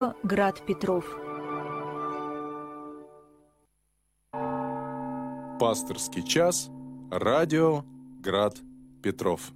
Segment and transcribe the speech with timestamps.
[0.00, 1.04] Град Петров.
[5.60, 6.70] Пасторский час.
[7.10, 7.84] Радио
[8.22, 8.56] Град
[9.02, 9.52] Петров.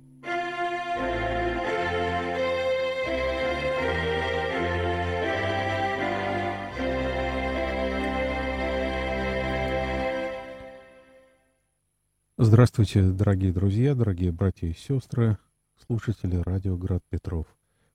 [12.36, 15.38] Здравствуйте, дорогие друзья, дорогие братья и сестры,
[15.86, 17.46] слушатели радио Град Петров.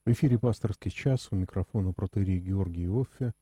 [0.06, 3.34] В эфире пасторский час у микрофона протерии Георгий Иоффе,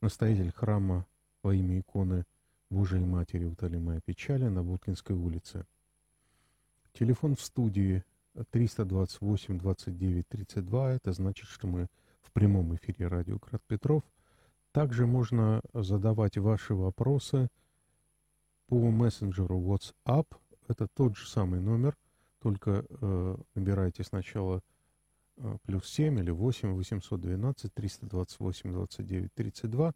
[0.00, 1.06] настоятель храма
[1.42, 2.24] во имя иконы
[2.70, 5.66] Божией Матери Утоли Моя Печали на Буткинской улице.
[6.94, 8.02] Телефон в студии
[8.50, 10.92] 328 29 32.
[10.94, 11.86] Это значит, что мы
[12.22, 14.02] в прямом эфире радио Град Петров.
[14.72, 17.48] Также можно задавать ваши вопросы
[18.66, 20.26] по мессенджеру WhatsApp.
[20.66, 21.96] Это тот же самый номер,
[22.40, 24.62] только э, набирайте сначала
[25.64, 29.94] плюс 7 или 8 812 328 29 32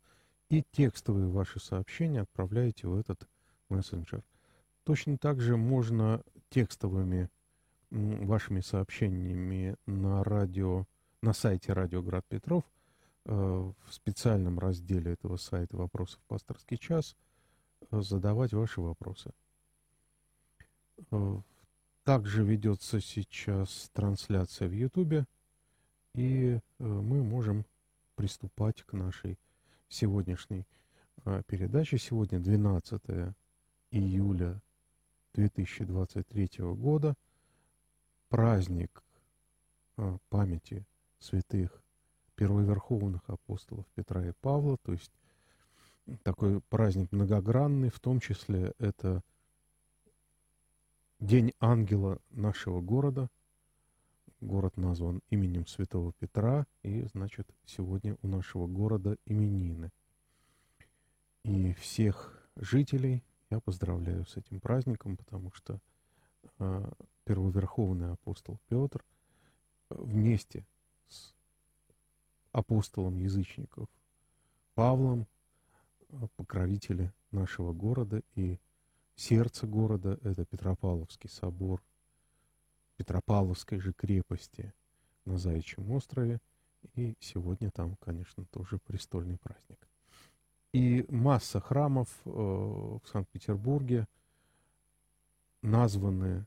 [0.51, 3.29] и текстовые ваши сообщения отправляете в этот
[3.69, 4.23] мессенджер.
[4.85, 7.31] Точно так же можно текстовыми
[7.91, 10.87] вашими сообщениями на радио,
[11.23, 12.65] на сайте Радио Град Петров
[13.25, 17.17] э, в специальном разделе этого сайта «Вопросов пасторский час»
[17.91, 19.33] э, задавать ваши вопросы.
[22.05, 25.27] Также ведется сейчас трансляция в Ютубе.
[26.15, 27.67] И э, мы можем
[28.15, 29.37] приступать к нашей
[29.89, 30.65] сегодняшней
[31.25, 31.99] э, передаче.
[31.99, 33.03] Сегодня 12
[33.91, 34.61] июля
[35.35, 37.15] 2023 года.
[38.29, 39.03] Праздник
[39.97, 40.87] э, памяти
[41.19, 41.83] святых
[42.37, 44.77] первоверховных апостолов Петра и Павла.
[44.85, 45.11] То есть
[46.23, 49.21] такой праздник многогранный, в том числе это
[51.19, 53.29] День ангела нашего города–
[54.45, 59.91] Город назван именем Святого Петра, и, значит, сегодня у нашего города именины.
[61.45, 65.81] И всех жителей я поздравляю с этим праздником, потому что
[66.59, 66.93] э,
[67.25, 69.03] первоверховный апостол Петр
[69.89, 70.67] вместе
[71.09, 71.33] с
[72.53, 73.89] апостолом язычников
[74.75, 75.27] Павлом
[76.11, 78.59] э, покровители нашего города и
[79.17, 81.83] сердце города— это Петропавловский собор—
[82.97, 84.73] Петропавловской же крепости
[85.25, 86.41] на Заячьем острове.
[86.95, 89.79] И сегодня там, конечно, тоже престольный праздник.
[90.73, 94.07] И масса храмов э, в Санкт-Петербурге
[95.63, 96.45] названы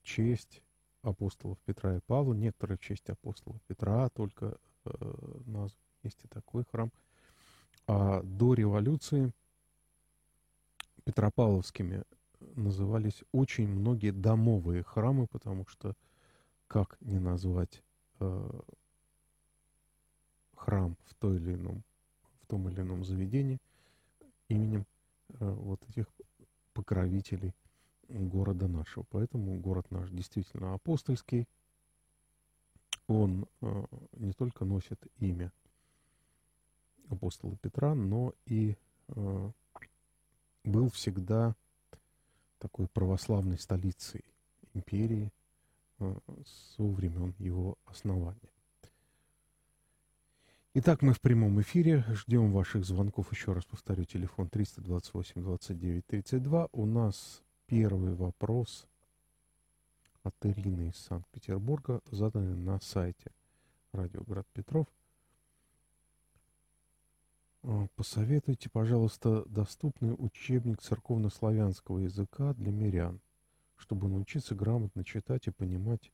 [0.00, 0.62] в честь
[1.02, 4.90] апостолов Петра и Павла, некоторые в честь апостола Петра, только э,
[5.46, 5.80] назван.
[6.02, 6.90] Есть и такой храм.
[7.86, 9.32] А до революции
[11.04, 12.04] Петропавловскими
[12.56, 15.94] назывались очень многие домовые храмы, потому что
[16.66, 17.82] как не назвать
[18.20, 18.60] э,
[20.56, 21.82] храм в, той или ином,
[22.42, 23.58] в том или ином заведении
[24.48, 24.86] именем
[25.28, 26.06] э, вот этих
[26.72, 27.54] покровителей
[28.08, 29.04] города нашего.
[29.10, 31.46] Поэтому город наш действительно апостольский.
[33.06, 35.52] Он э, не только носит имя
[37.08, 38.76] апостола Петра, но и
[39.08, 39.50] э,
[40.64, 41.56] был всегда
[42.60, 44.24] такой православной столицей
[44.74, 45.32] империи
[45.98, 46.14] э,
[46.76, 48.36] со времен его основания.
[50.74, 52.04] Итак, мы в прямом эфире.
[52.10, 53.32] Ждем ваших звонков.
[53.32, 56.68] Еще раз повторю, телефон 328 29 32.
[56.70, 58.86] У нас первый вопрос
[60.22, 63.32] от Ирины из Санкт-Петербурга, заданный на сайте
[63.92, 64.86] Радио Град Петров–
[67.96, 73.20] посоветуйте, пожалуйста, доступный учебник церковно-славянского языка для мирян,
[73.76, 76.10] чтобы научиться грамотно читать и понимать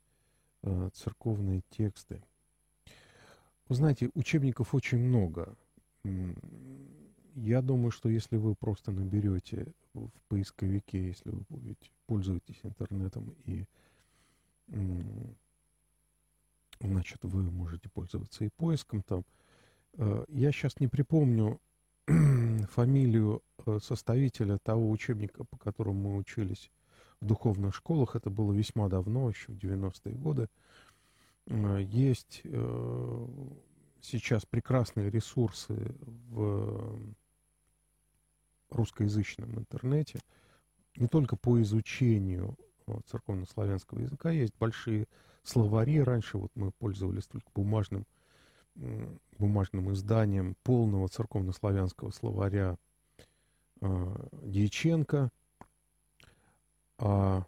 [0.62, 2.22] э, церковные тексты.
[3.68, 5.56] Вы знаете, учебников очень много.
[7.34, 13.64] Я думаю, что если вы просто наберете в поисковике, если вы будете, пользуетесь интернетом и
[16.80, 19.45] значит, вы можете пользоваться и поиском там, Э,
[19.96, 21.60] я сейчас не припомню
[22.70, 26.70] фамилию э, составителя того учебника, по которому мы учились
[27.20, 28.14] в духовных школах.
[28.14, 30.48] Это было весьма давно, еще в 90-е годы.
[31.46, 32.42] Э, есть
[34.02, 35.74] сейчас прекрасные ресурсы
[36.28, 37.00] в
[38.70, 40.20] русскоязычном интернете,
[40.96, 42.56] не только по изучению
[43.06, 45.06] церковно-славянского языка, есть большие
[45.42, 45.98] словари.
[46.00, 48.06] Раньше вот мы пользовались только бумажным
[49.38, 52.76] бумажным изданием полного церковно-славянского словаря
[53.80, 55.30] э, Дьяченко.
[56.98, 57.46] А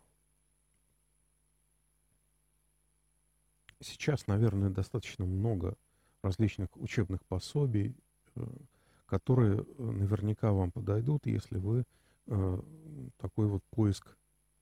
[3.80, 5.74] сейчас, наверное, достаточно много
[6.22, 7.94] различных учебных пособий,
[9.06, 11.84] которые наверняка вам подойдут, если вы
[13.16, 14.14] такой вот поиск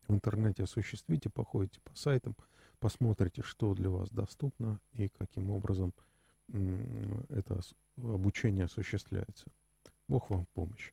[0.06, 2.36] в интернете осуществите, походите по сайтам,
[2.78, 5.92] посмотрите, что для вас доступно и каким образом
[6.48, 7.60] это
[7.96, 9.46] обучение осуществляется.
[10.08, 10.92] Бог вам помощь.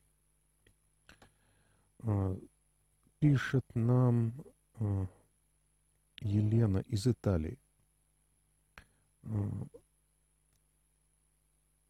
[2.00, 2.36] А,
[3.20, 4.34] пишет нам
[4.74, 5.06] а,
[6.20, 7.58] Елена из Италии.
[9.22, 9.28] А,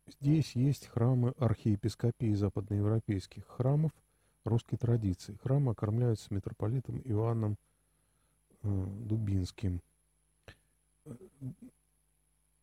[0.07, 3.93] здесь есть храмы архиепископии западноевропейских храмов
[4.45, 5.39] русской традиции.
[5.43, 7.57] Храмы окормляются митрополитом Иоанном
[8.63, 9.83] Дубинским.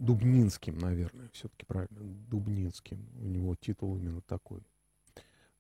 [0.02, 3.08] Дубнинским, наверное, все-таки правильно, Дубнинским.
[3.22, 4.62] У него титул именно такой.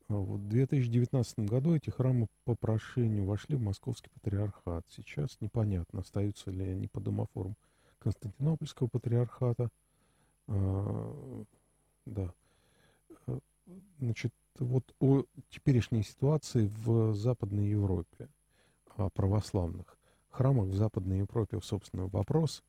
[0.07, 4.83] А вот в 2019 году эти храмы по прошению вошли в Московский патриархат.
[4.89, 7.55] Сейчас непонятно, остаются ли они по домофорам
[7.99, 9.69] Константинопольского патриархата.
[10.47, 11.43] А,
[12.07, 12.33] да.
[13.27, 13.39] А,
[13.99, 18.27] значит, вот о теперешней ситуации в Западной Европе,
[18.97, 19.99] о православных
[20.31, 22.63] храмах в Западной Европе, собственно, вопрос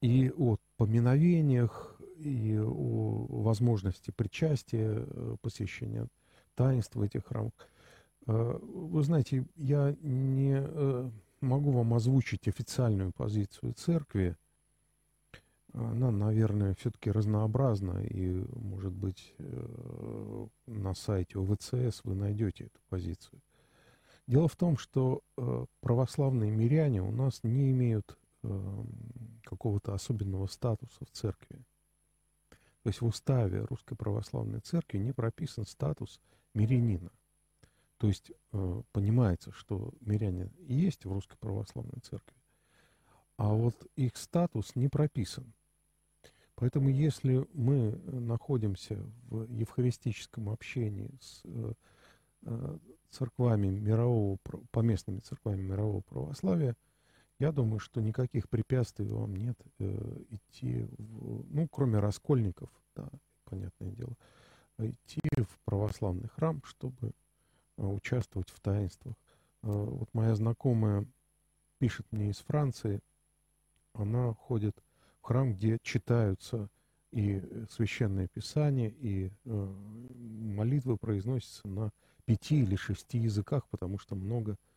[0.00, 6.08] и о поминовениях, и о возможности причастия, э, посещения
[6.54, 7.52] таинства этих храмов.
[8.26, 11.10] Э, вы знаете, я не э,
[11.40, 14.36] могу вам озвучить официальную позицию церкви.
[15.74, 19.34] Она, наверное, все-таки разнообразна, и, может быть,
[20.66, 23.40] на сайте ОВЦС вы найдете эту позицию.
[24.26, 25.22] Дело в том, что
[25.80, 28.18] православные миряне у нас не имеют
[29.44, 31.64] какого-то особенного статуса в церкви.
[32.82, 36.20] То есть в уставе Русской Православной Церкви не прописан статус
[36.54, 37.10] мирянина.
[37.98, 42.36] То есть э, понимается, что миряне есть в Русской Православной Церкви,
[43.36, 45.52] а вот их статус не прописан.
[46.54, 48.96] Поэтому если мы находимся
[49.28, 51.72] в евхаристическом общении с э,
[52.42, 52.78] э,
[53.10, 54.38] церквами мирового,
[54.70, 56.76] поместными церквами мирового православия–
[57.38, 63.08] я думаю, что никаких препятствий вам нет э, идти, в, ну, кроме раскольников, да,
[63.44, 64.16] понятное дело,
[64.78, 67.12] идти в православный храм, чтобы
[67.76, 69.14] э, участвовать в таинствах.
[69.62, 71.06] Э, вот моя знакомая
[71.78, 73.00] пишет мне из Франции,
[73.92, 74.76] она ходит
[75.20, 76.68] в храм, где читаются
[77.12, 77.40] и
[77.70, 79.74] священное писание, и э,
[80.14, 81.90] молитвы произносятся на
[82.24, 84.67] пяти или шести языках, потому что много Э,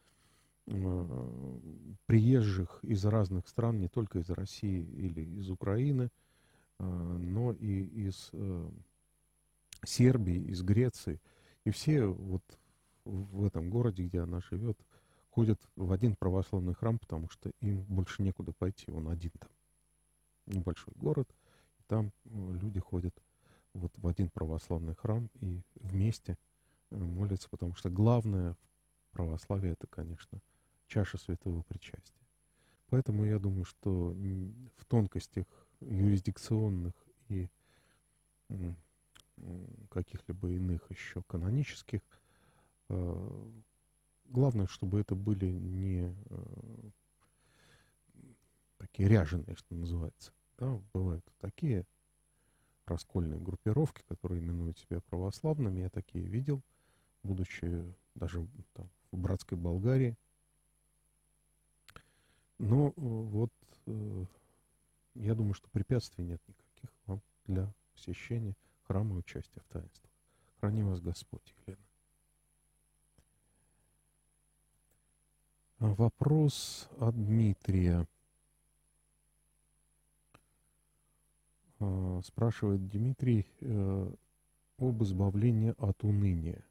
[2.06, 6.09] приезжих из разных стран, не только из России или из Украины,
[6.79, 8.69] э, но и из э,
[9.85, 11.19] Сербии, из Греции.
[11.65, 12.44] И все вот
[13.06, 14.77] в этом городе, где она живет,
[15.29, 19.50] ходят в один православный храм, потому что им больше некуда пойти, он один там.
[20.47, 21.29] Небольшой город,
[21.79, 23.15] и там люди ходят
[23.74, 26.38] вот в один православный храм и вместе
[26.89, 30.41] молятся, потому что главное в православии это, конечно,
[30.91, 32.19] чаша святого причастия.
[32.89, 34.13] Поэтому я думаю, что
[34.75, 35.45] в тонкостях
[35.79, 36.93] юрисдикционных
[37.29, 37.47] и
[39.89, 42.01] каких-либо иных еще канонических,
[42.89, 43.49] э,
[44.25, 46.89] главное, чтобы это были не э,
[48.77, 50.33] такие ряженые, что называется.
[50.57, 51.86] Да, бывают такие
[52.86, 55.79] раскольные группировки, которые именуют себя православными.
[55.79, 56.62] Я такие видел,
[57.24, 60.17] будучи даже там, в братской Болгарии–
[62.62, 63.51] но э, вот
[63.88, 64.25] э,
[65.15, 70.12] я думаю, что препятствий нет никаких вам для посещения храма и участия в таинствах.
[70.60, 71.82] Храни вас Господь, Елена.
[75.80, 78.08] А вопрос от Дмитрия.
[81.80, 84.13] А, спрашивает Дмитрий э,
[84.77, 86.63] об избавлении от уныния.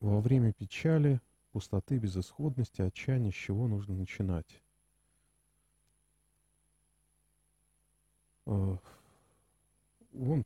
[0.00, 1.20] Во время печали
[1.58, 4.62] пустоты, безысходности, отчаяния, с чего нужно начинать.
[8.46, 8.76] Э,
[10.14, 10.44] он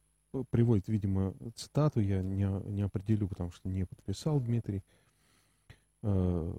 [0.48, 4.82] приводит, видимо, цитату, я не, не определю, потому что не подписал Дмитрий.
[6.00, 6.50] Э,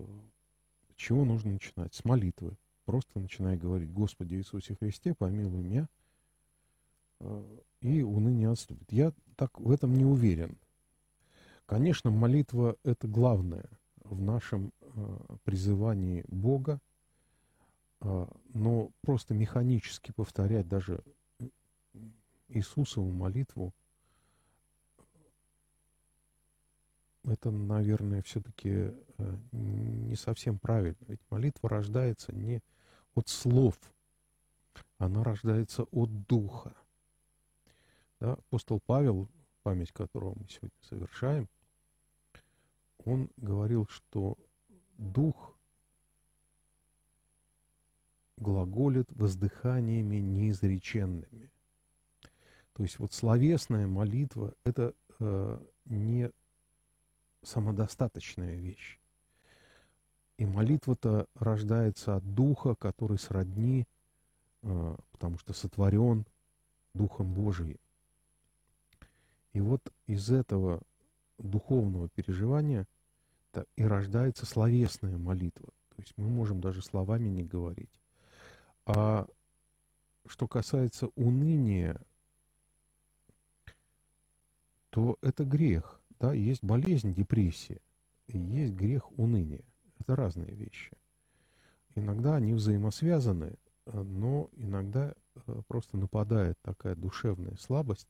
[0.98, 1.96] чего нужно начинать?
[1.96, 2.56] С молитвы.
[2.86, 5.90] Просто начинай говорить, Господи Иисусе Христе, помилуй меня,
[7.22, 7.44] э,
[7.82, 8.92] и уныние отступит.
[8.92, 10.60] Я так в этом не уверен.
[11.66, 13.66] Конечно, молитва– это главное–
[14.14, 16.80] в нашем э, призывании Бога,
[18.02, 21.04] э, но просто механически повторять даже
[22.48, 23.74] Иисусову молитву
[27.26, 30.98] это, наверное, все-таки э, не совсем правильно.
[31.08, 32.62] Ведь молитва рождается не
[33.16, 33.80] от слов,
[34.98, 36.76] она рождается от духа.
[38.20, 38.34] Да?
[38.34, 39.30] Апостол Павел,
[39.64, 41.48] память которого мы сегодня совершаем,
[43.06, 44.38] он говорил, что
[44.98, 45.56] дух
[48.38, 51.52] глаголит воздыханиями неизреченными.
[52.74, 56.32] То есть вот словесная молитва– это э, не
[57.44, 59.00] самодостаточная вещь.
[60.38, 63.86] И молитва-то рождается от Духа, который сродни,
[64.64, 66.26] э, потому что сотворен
[66.94, 67.78] Духом Божиим.
[69.54, 70.82] И вот из этого
[71.38, 72.88] духовного переживания
[73.76, 75.70] и рождается словесная молитва.
[75.96, 78.02] То есть мы можем даже словами не говорить.
[78.86, 79.28] А
[80.26, 82.02] что касается уныния,
[84.90, 86.02] то это грех.
[86.20, 86.34] Да?
[86.34, 87.82] Есть болезнь, депрессия,
[88.28, 89.64] и есть грех уныния.
[90.00, 90.92] Это разные вещи.
[91.96, 98.08] Иногда они взаимосвязаны, но иногда э, просто нападает такая душевная слабость.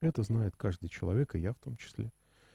[0.00, 2.12] Это знает каждый человек, и я в том числе.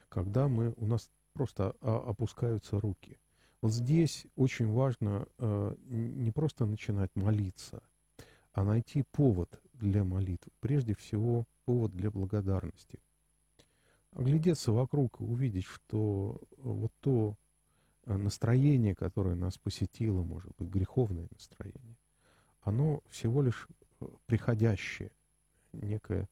[0.09, 3.17] Когда мы, у нас просто опускаются руки–
[3.61, 7.83] вот здесь очень важно э, не просто начинать молиться,
[8.53, 10.51] а найти повод для молитвы.
[10.61, 12.99] Прежде всего, повод для благодарности.
[14.13, 17.35] Оглядеться вокруг и увидеть, что вот то
[18.05, 21.97] настроение, которое нас посетило, может быть, греховное настроение,
[22.61, 23.67] оно всего лишь
[24.25, 25.11] приходящее,
[25.73, 26.29] некая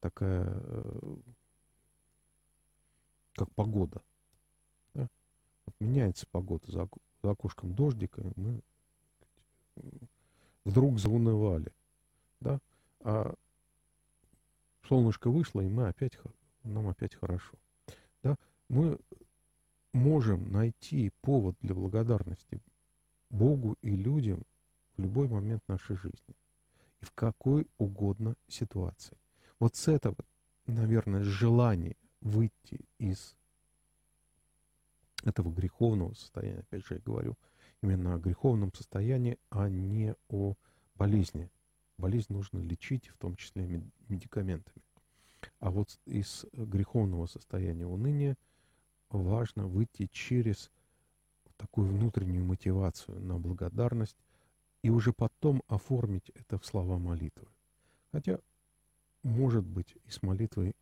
[0.00, 0.62] такая,
[3.34, 4.02] как погода–
[5.66, 6.88] вот меняется погода, за,
[7.22, 8.60] за окошком дождика, и мы
[10.64, 11.72] вдруг заунывали,
[12.40, 12.58] да,
[13.00, 13.34] а
[14.88, 16.18] солнышко вышло, и мы опять,
[16.62, 17.54] нам опять хорошо,
[18.22, 18.36] да,
[18.68, 18.98] мы
[19.92, 22.60] можем найти повод для благодарности
[23.30, 24.42] Богу и людям
[24.96, 26.36] в любой момент нашей жизни
[27.00, 29.16] и в какой угодно ситуации.
[29.58, 30.16] Вот с этого,
[30.66, 33.36] наверное, желание выйти из
[35.22, 36.60] этого греховного состояния.
[36.60, 37.36] Опять же, я говорю
[37.82, 40.54] именно о греховном состоянии, а не о
[40.96, 41.50] болезни.
[41.96, 44.82] Болезнь нужно лечить, в том числе медикаментами.
[45.60, 48.36] А вот из греховного состояния уныния
[49.10, 50.70] важно выйти через
[51.56, 54.16] такую внутреннюю мотивацию на благодарность
[54.82, 57.46] и уже потом оформить это в слова молитвы.
[58.12, 58.38] Хотя,
[59.22, 60.74] может быть, и с молитвой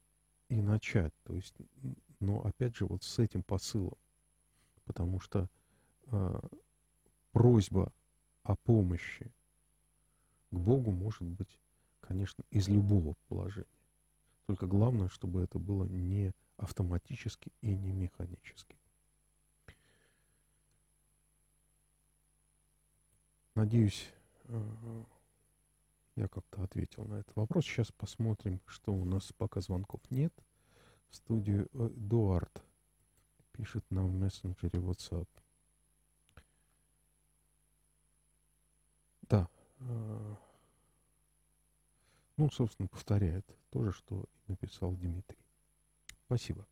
[0.52, 1.12] и начать.
[1.25, 1.54] То есть,
[2.21, 3.97] но опять же, вот с этим посылом
[4.85, 5.49] потому что
[6.06, 6.40] э,
[7.32, 7.92] просьба
[8.42, 9.30] о помощи
[10.50, 11.59] к Богу может быть,
[12.00, 13.66] конечно, из любого положения.
[14.47, 18.76] Только главное, чтобы это было не автоматически и не механически.
[23.54, 24.11] Надеюсь,
[24.44, 25.04] э,
[26.16, 27.64] я как-то ответил на этот вопрос.
[27.64, 30.33] Сейчас посмотрим, что у нас пока звонков нет.
[31.09, 32.62] В студию Эдуард
[33.52, 35.28] пишет нам в мессенджере WhatsApp.
[39.23, 39.49] Да.
[39.81, 40.35] Э,
[42.37, 45.38] ну, собственно, повторяет то же, что и написал Дмитрий.
[46.26, 46.66] Спасибо.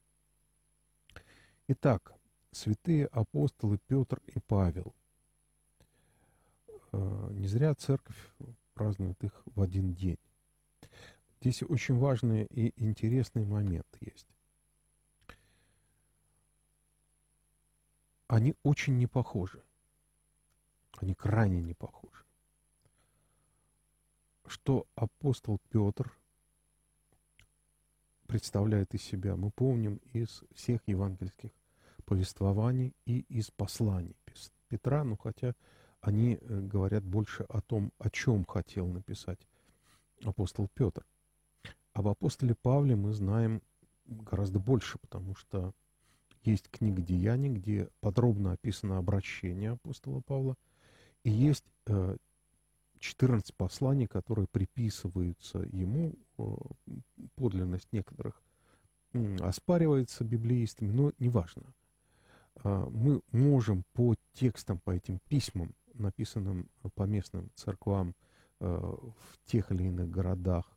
[1.69, 2.15] Итак,
[2.51, 4.95] святые апостолы Петр и Павел.
[6.93, 8.19] Э, не зря церковь
[8.81, 10.19] празднует их в один день.
[11.41, 14.27] Здесь очень важный и интересный момент есть.
[18.31, 19.61] они очень не похожи.
[20.99, 22.25] Они крайне не похожи.
[24.47, 26.17] Что апостол Петр
[28.29, 31.51] представляет из себя, мы помним из всех евангельских
[32.05, 34.17] повествований и из посланий
[34.69, 35.55] Петра, ну хотя
[36.01, 39.39] они э, говорят больше о том, о чем хотел написать
[40.25, 41.05] апостол Петр.
[41.93, 43.63] Об апостоле Павле мы знаем
[44.07, 45.73] гораздо больше, потому что
[46.43, 50.57] есть книга Деяний, где подробно описано обращение апостола Павла,
[51.23, 51.65] и есть
[52.99, 56.45] 14 э, посланий, которые приписываются ему, э,
[57.35, 58.43] подлинность некоторых
[59.41, 61.65] оспаривается библеистами, но неважно.
[62.63, 68.15] А, мы можем по текстам, по этим письмам, написанным по местным церквам
[68.61, 70.71] э, в тех или иных городах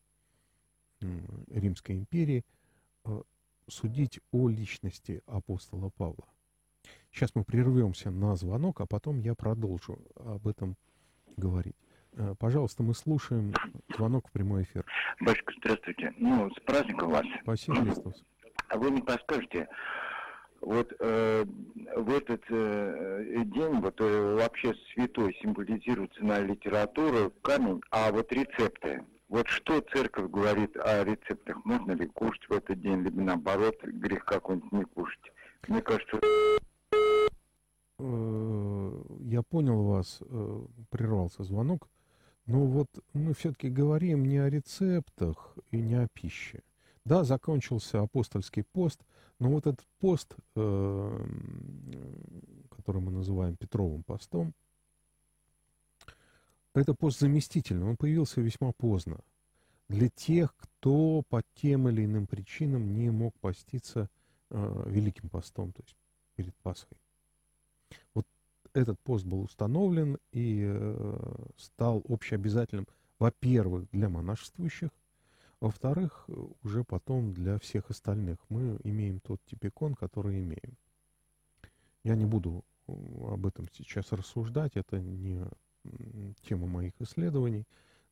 [1.50, 2.46] Римской империи,
[3.68, 6.28] судить о личности апостола Павла.
[7.12, 10.76] Сейчас мы прервемся на звонок, а потом я продолжу об этом
[11.38, 11.76] говорить.
[12.14, 13.54] Э, пожалуйста, мы слушаем
[13.96, 14.86] звонок в прямой эфир.
[15.20, 16.14] Батюшка, здравствуйте.
[16.18, 17.26] Ну, с праздником вас.
[17.42, 18.24] Спасибо, Христос.
[18.68, 19.68] А вы не подскажете,
[20.64, 21.46] Вот э,
[21.98, 29.04] в этот э, день вот э, вообще святой символизируется на литературу, камень, а вот рецепты.
[29.28, 31.58] Вот что церковь говорит о рецептах?
[31.66, 35.34] Можно ли кушать в этот день, либо наоборот, грех какой-нибудь не кушать?
[35.68, 36.20] Мне кажется...
[38.00, 41.90] Э, я понял вас, э, прервался звонок.
[42.46, 46.62] Но вот мы все-таки говорим не о рецептах и не о пище.
[47.04, 49.02] Да, закончился апостольский пост,
[49.44, 51.28] но вот этот пост, э,
[52.70, 54.54] который мы называем Петровым постом,
[56.74, 59.20] это пост заместительный, он появился весьма поздно.
[59.90, 64.10] Для тех, кто по тем или иным причинам не мог поститься
[64.50, 65.98] э, Великим постом, то есть
[66.36, 66.98] перед Пасхой.
[68.14, 68.26] Вот
[68.74, 72.88] этот пост был установлен и э, стал общеобязательным,
[73.20, 74.90] во-первых, для монашествующих,
[75.64, 76.28] во-вторых,
[76.62, 78.38] уже потом для всех остальных.
[78.50, 80.78] Мы имеем тот типикон, который имеем.
[82.04, 85.42] Я не буду об этом сейчас рассуждать, это не
[86.42, 87.64] тема моих исследований,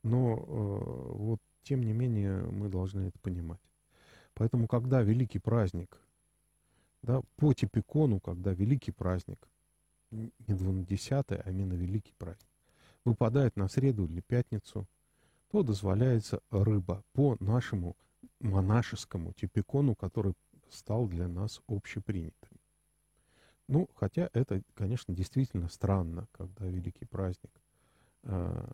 [0.02, 3.60] но э, вот тем не менее мы должны это понимать.
[4.34, 6.00] Поэтому, когда великий праздник,
[7.02, 9.46] да, по типикону, когда великий праздник,
[10.10, 12.48] не 20 а именно великий праздник,
[13.04, 14.88] выпадает на среду или пятницу,
[15.52, 17.98] то дозволяется рыба по нашему
[18.40, 20.34] монашескому типикону, который
[20.70, 22.58] стал для нас общепринятым.
[23.68, 27.52] Ну, хотя это, конечно, действительно странно, когда великий праздник
[28.24, 28.66] э,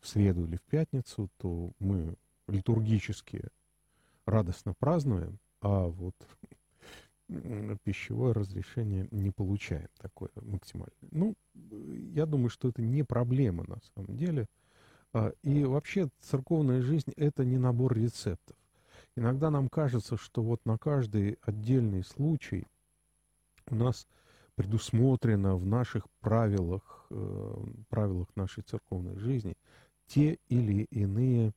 [0.00, 2.16] в среду или в пятницу, то мы
[2.48, 3.44] литургически
[4.24, 6.14] радостно празднуем, а вот
[7.84, 10.96] пищевое разрешение не получаем такое максимальное.
[11.10, 11.34] Ну,
[12.12, 14.46] я думаю, что это не проблема на самом деле.
[15.12, 18.56] А, и вообще церковная жизнь— это не набор рецептов.
[19.16, 22.66] Иногда нам кажется, что вот на каждый отдельный случай
[23.68, 24.06] у нас
[24.54, 29.54] предусмотрено в наших правилах, э, правилах нашей церковной жизни
[30.06, 31.52] те или иные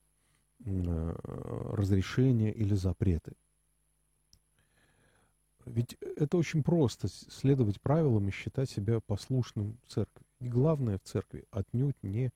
[0.64, 1.14] э,
[1.72, 3.32] разрешения или запреты.
[5.64, 10.25] Ведь это очень просто следовать правилам и считать себя послушным церкви.
[10.46, 12.30] И главное в церкви отнюдь не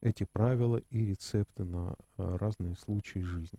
[0.00, 3.58] эти правила и рецепты на э, разные случаи жизни.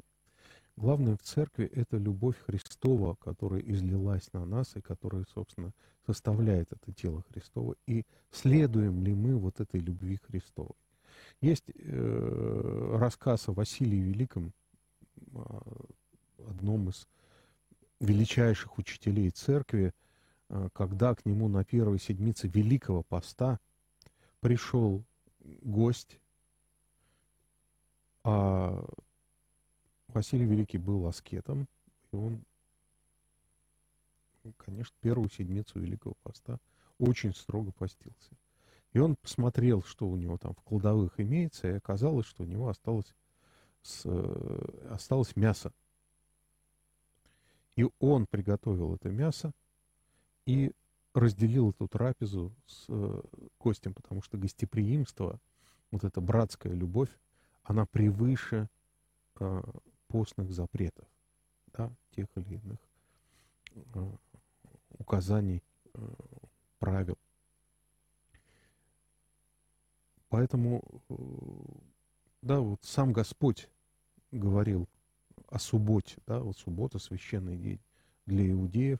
[0.77, 5.73] Главное в церкви— это любовь Христова, которая излилась на нас и которая, собственно,
[6.05, 7.75] составляет это тело Христово.
[7.85, 10.77] И следуем ли мы вот этой любви Христовой?
[11.41, 14.53] Есть э, рассказ о Василии Великом,
[16.47, 17.09] одном из
[17.99, 19.91] величайших учителей церкви,
[20.47, 23.59] э, когда к нему на первой седмице Великого Поста
[24.39, 25.03] пришел
[25.39, 26.19] гость,
[28.23, 28.85] а
[30.07, 31.67] Василий Великий был аскетом,
[32.11, 32.43] и он,
[34.57, 36.59] конечно, первую седмицу Великого Поста
[36.97, 38.35] очень строго постился.
[38.93, 42.69] И он посмотрел, что у него там в кладовых имеется, и оказалось, что у него
[42.69, 43.13] осталось,
[43.81, 45.71] с, э, осталось мясо.
[47.75, 49.51] И он приготовил это мясо
[50.45, 50.71] и
[51.17, 53.21] разделил эту трапезу с э,
[53.59, 55.39] гостем, потому что гостеприимство,
[55.91, 57.09] вот эта братская любовь,
[57.63, 58.69] она превыше
[59.39, 59.63] э,
[60.07, 61.07] постных запретов,
[61.73, 62.79] да, тех или иных
[63.73, 64.11] э,
[64.99, 65.99] указаний, э,
[66.79, 67.17] правил.
[70.29, 71.15] Поэтому, э,
[72.41, 73.69] да, вот сам Господь
[74.31, 74.87] говорил
[75.47, 77.79] о субботе, да, вот суббота священный день
[78.25, 78.99] для иудеев,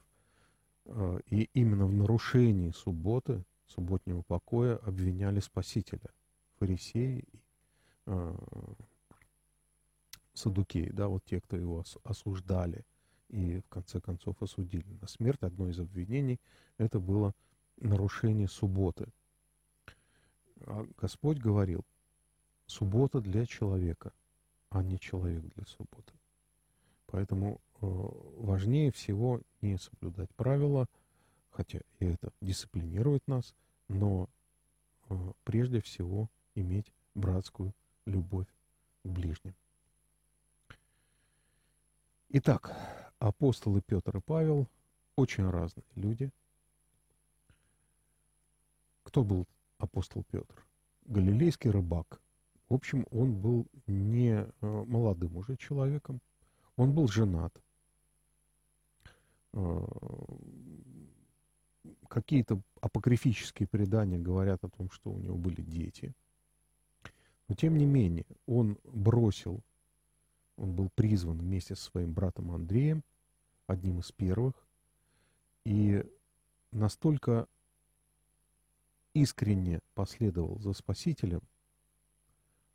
[1.26, 6.10] и именно в нарушении субботы, субботнего покоя обвиняли Спасителя,
[6.58, 7.40] фарисеи и
[8.06, 8.34] э,
[10.34, 12.84] садукеи, да, вот те, кто его осуждали
[13.28, 15.42] и в конце концов осудили на смерть.
[15.42, 16.40] Одно из обвинений
[16.78, 17.34] это было
[17.76, 19.08] нарушение субботы.
[20.62, 21.84] А Господь говорил,
[22.66, 24.12] суббота для человека,
[24.70, 26.12] а не человек для субботы.
[27.06, 30.86] Поэтому э, важнее всего не соблюдать правила,
[31.50, 33.54] хотя и это дисциплинирует нас,
[33.88, 34.28] но
[35.08, 35.14] э,
[35.44, 37.72] прежде всего иметь братскую
[38.06, 38.46] любовь
[39.04, 39.54] к ближним.
[42.30, 42.76] Итак,
[43.18, 44.68] апостолы Петр и Павел
[45.16, 46.30] очень разные люди.
[49.02, 49.46] Кто был
[49.78, 50.66] апостол Петр?
[51.06, 52.20] Галилейский рыбак.
[52.68, 56.20] В общем, он был не э, молодым уже человеком,
[56.76, 57.52] он был женат.
[59.54, 59.86] Э,
[62.08, 66.14] какие-то апокрифические предания говорят о том, что у него были дети.
[67.48, 69.60] Но тем не менее, он бросил,
[70.56, 73.02] он был призван вместе со своим братом Андреем
[73.66, 74.54] одним из первых,
[75.64, 76.04] и
[76.72, 77.46] настолько
[79.14, 81.40] искренне последовал за Спасителем,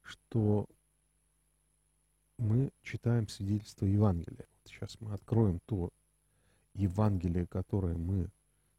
[0.01, 0.67] что
[2.37, 4.47] мы читаем свидетельство Евангелия.
[4.47, 5.89] Вот сейчас мы откроем то
[6.73, 8.29] Евангелие, которое мы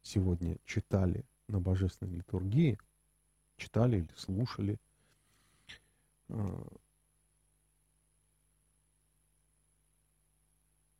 [0.01, 2.77] сегодня читали на Божественной литургии,
[3.57, 4.77] читали или слушали.
[6.29, 6.67] А,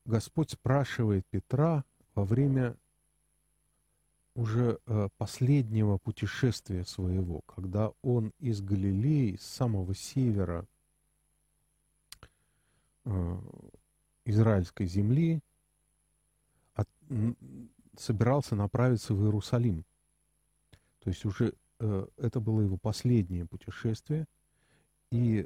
[0.06, 2.78] Господь спрашивает Петра во время
[4.36, 10.66] уже э, последнего путешествия своего, когда он из Галилеи, с самого севера
[13.06, 13.40] э,
[14.26, 15.42] израильской земли,
[17.98, 19.86] собирался направиться в Иерусалим.
[21.00, 24.26] То есть уже э, это было его последнее путешествие,
[25.12, 25.46] и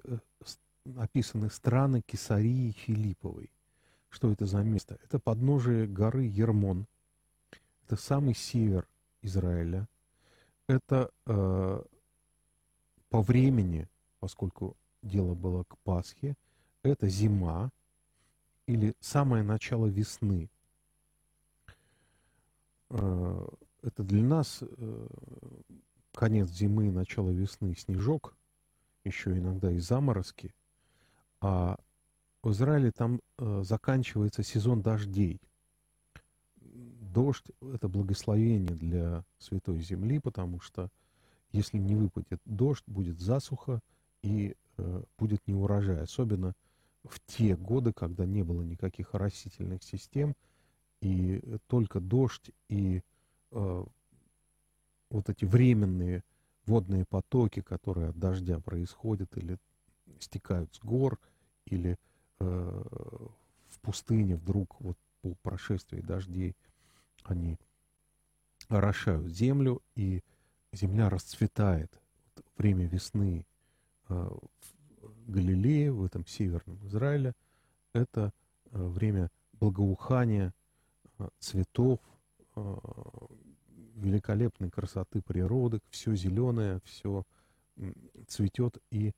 [0.98, 3.52] описаны страны Кесарии Филипповой.
[4.10, 4.98] Что это за место?
[5.04, 6.88] Это подножие горы Ермон–
[7.90, 8.88] это самый север
[9.24, 9.88] Израиля.
[10.68, 11.82] Это э,
[13.10, 13.88] по времени,
[14.20, 16.36] поскольку дело было к Пасхе,
[16.84, 17.72] это зима
[18.68, 20.52] или самое начало весны.
[22.90, 23.48] Э,
[23.82, 25.08] это для нас э,
[26.14, 28.36] конец зимы, начало весны, снежок,
[29.04, 30.54] еще иногда и заморозки.
[31.42, 31.78] А
[32.44, 35.42] в Израиле там э, заканчивается сезон дождей
[37.10, 40.90] дождь– это благословение для Святой Земли, потому что
[41.52, 43.82] если не выпадет дождь, будет засуха
[44.22, 46.02] и э, будет неурожай.
[46.02, 46.54] Особенно
[47.04, 50.36] в те годы, когда не было никаких растительных систем,
[51.02, 53.02] и только дождь и
[53.52, 53.86] э,
[55.10, 56.24] вот эти временные
[56.66, 59.58] водные потоки, которые от дождя происходят или
[60.20, 61.20] стекают с гор,
[61.66, 61.98] или
[62.40, 62.84] э,
[63.70, 66.56] в пустыне вдруг вот по прошествии дождей–
[67.24, 67.58] они
[68.68, 70.22] орошают землю, и
[70.72, 71.92] земля расцветает.
[72.58, 73.46] время весны
[74.10, 74.30] э,
[75.02, 77.34] в Галилее, в этом северном Израиле,
[77.94, 78.34] это
[78.72, 80.54] э, время благоухания
[81.40, 82.00] цветов,
[83.96, 87.24] великолепной красоты природы, все зеленое, все
[88.28, 89.14] цветет и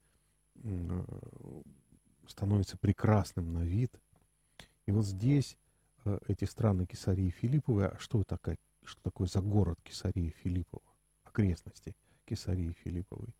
[2.27, 3.91] становится прекрасным на вид.
[4.85, 5.57] И вот здесь
[6.05, 7.89] Э, эти страны Кесарии Филипповой.
[7.89, 10.83] А что, такое, что такое за город Кесарии Филиппова?
[11.23, 13.33] Окрестности Кесарии Филипповой.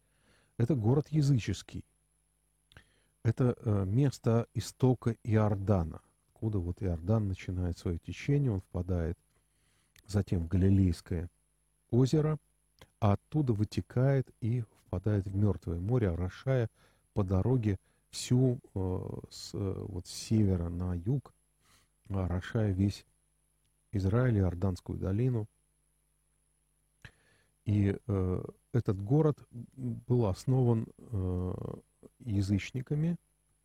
[0.58, 1.84] Это город языческий.
[3.24, 6.02] Это э, место истока Иордана,
[6.42, 9.16] откуда вот Иордан начинает свое течение, он впадает
[10.08, 11.30] затем в Галилейское
[11.92, 12.40] озеро,
[13.00, 16.68] а оттуда вытекает и впадает в Мертвое море, орошая
[17.14, 17.78] по дороге
[18.10, 21.32] всю э, с, э, вот с севера на юг
[22.10, 23.06] орошая весь
[23.92, 25.46] Израиль, Иорданскую долину.
[27.66, 29.38] И э, этот город
[29.76, 31.54] был основан э,
[32.26, 33.18] язычниками,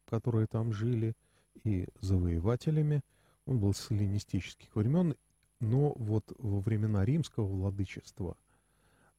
[0.04, 1.14] которые там жили,
[1.64, 3.02] и завоевателями.
[3.46, 5.14] Он был с эллинистических времен,
[5.60, 8.36] но вот во времена римского владычества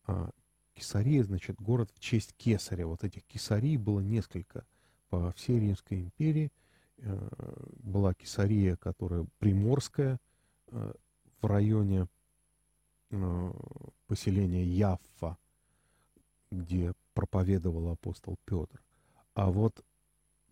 [0.07, 0.29] э,
[0.73, 2.87] Кесария, значит, город в честь Кесаря.
[2.87, 4.65] Вот этих Кесарий было несколько
[5.09, 6.51] по всей Римской империи–
[6.99, 7.29] Э,
[7.83, 10.19] была Кесария, которая приморская,
[10.67, 10.93] э,
[11.41, 12.07] в районе
[13.11, 13.51] э,
[14.07, 15.37] поселения Яффа,
[16.51, 18.81] где проповедовал апостол Петр.
[19.35, 19.85] А вот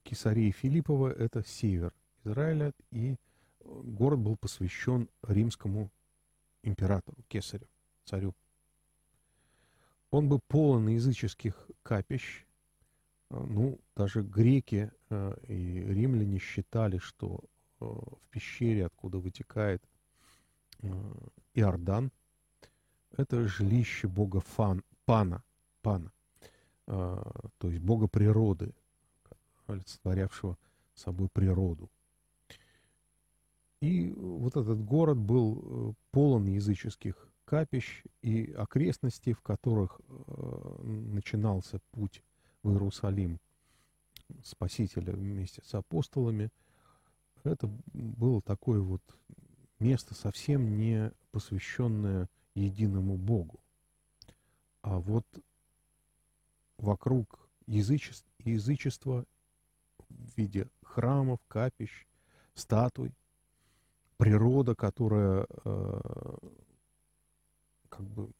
[0.06, 1.92] Кесария Филиппова– это север
[2.24, 3.16] Израиля, и
[3.60, 5.90] город был посвящен римскому
[6.62, 7.68] императору, кесарю,
[8.06, 8.36] царю.
[10.12, 12.46] Он был полон языческих капищ,
[13.32, 17.40] ну, даже греки э, и римляне считали, что
[17.80, 19.84] э, в пещере, откуда вытекает
[20.84, 20.88] э,
[21.56, 22.12] Иордан,
[23.18, 25.44] это жилище бога Фан, Пана,
[25.82, 26.12] Пана,
[26.86, 28.74] то есть бога природы,
[29.68, 30.58] олицетворявшего
[30.94, 31.90] собой природу.
[33.82, 40.00] И вот этот город был полон языческих капищ и окрестностей, в которых
[40.82, 42.24] начинался путь
[42.64, 43.40] в Иерусалим
[44.44, 46.50] Спасителя вместе с апостолами,
[47.44, 49.04] это было такое вот
[49.80, 53.60] место совсем не посвященное единому Богу.
[54.82, 55.26] А вот
[56.78, 59.26] вокруг язычества
[60.18, 62.08] в виде храмов, капищ,
[62.54, 63.14] статуй,
[64.18, 66.02] природа, которая э,
[67.90, 68.32] как бы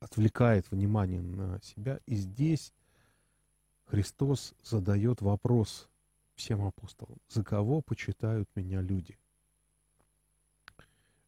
[0.00, 2.00] отвлекает внимание на себя.
[2.06, 2.72] И здесь
[3.86, 5.88] Христос задает вопрос
[6.34, 9.18] всем апостолам, за кого почитают меня люди?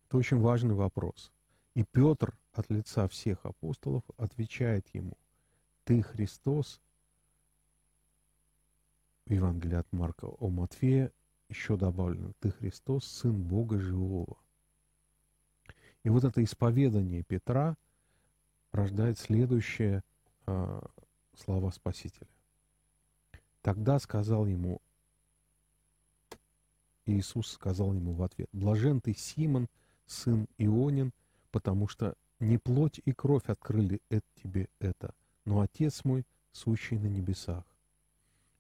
[0.07, 1.33] Это очень важный вопрос.
[1.75, 5.17] И Петр от лица всех апостолов отвечает ему,
[5.85, 6.81] ты Христос,
[9.27, 11.13] в Евангелии от Марка о Матфея
[11.49, 14.37] еще добавлено, ты Христос, Сын Бога Живого.
[16.03, 17.77] И вот это исповедание Петра
[18.73, 20.03] рождает следующее
[20.47, 20.81] э,
[21.37, 22.29] слова Спасителя.
[23.63, 24.83] Тогда сказал ему,
[27.07, 29.69] Иисус сказал ему в ответ, «Блажен ты, Симон,
[30.07, 31.13] сын Ионин,
[31.51, 37.07] потому что не плоть и кровь открыли это тебе это, но Отец мой, сущий на
[37.07, 37.65] небесах.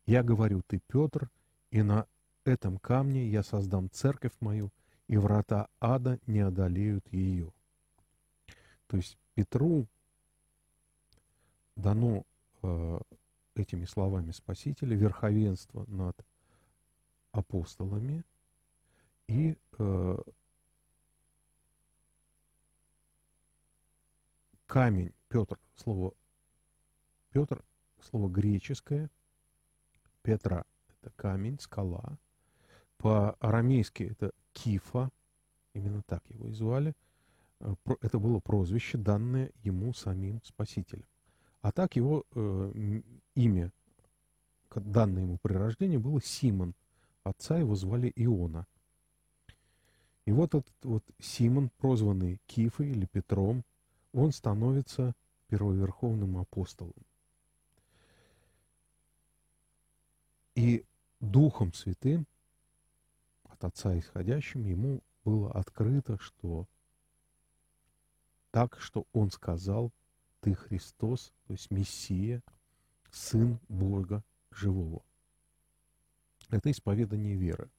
[0.06, 1.30] Я говорю, ты Петр,
[1.70, 2.06] и на
[2.44, 4.70] этом камне я создам церковь мою,
[5.08, 7.52] и врата ада не одолеют ее.
[8.86, 9.86] То есть Петру
[11.74, 12.24] дано
[12.62, 13.00] э,
[13.54, 16.16] этими словами Спасителя верховенство над
[17.32, 18.24] апостолами
[19.26, 20.18] и э,
[24.66, 26.12] камень, Петр, слово
[27.30, 27.64] Петр,
[28.00, 29.10] слово греческое,
[30.24, 32.18] Петра– это камень, скала.
[32.96, 35.10] По-арамейски это Кифа,
[35.74, 36.94] именно так его и звали.
[37.60, 41.04] Э, это было прозвище, данное ему самим Спасителем.
[41.60, 43.02] А так его э,
[43.34, 43.70] имя,
[44.74, 46.74] данное ему при рождении, было Симон.
[47.22, 48.66] Отца его звали Иона.
[50.24, 53.62] И вот этот вот Симон, прозванный Кифой или Петром,
[54.14, 55.12] он становится
[55.48, 56.94] первоверховным апостолом.
[60.54, 60.84] И
[61.20, 62.26] Духом Святым,
[63.44, 66.66] от Отца исходящим, ему было открыто, что
[68.50, 69.92] так, что он сказал,
[70.40, 72.42] ты Христос, то есть Мессия,
[73.10, 75.02] Сын Бога Живого.
[76.50, 77.70] Это исповедание веры.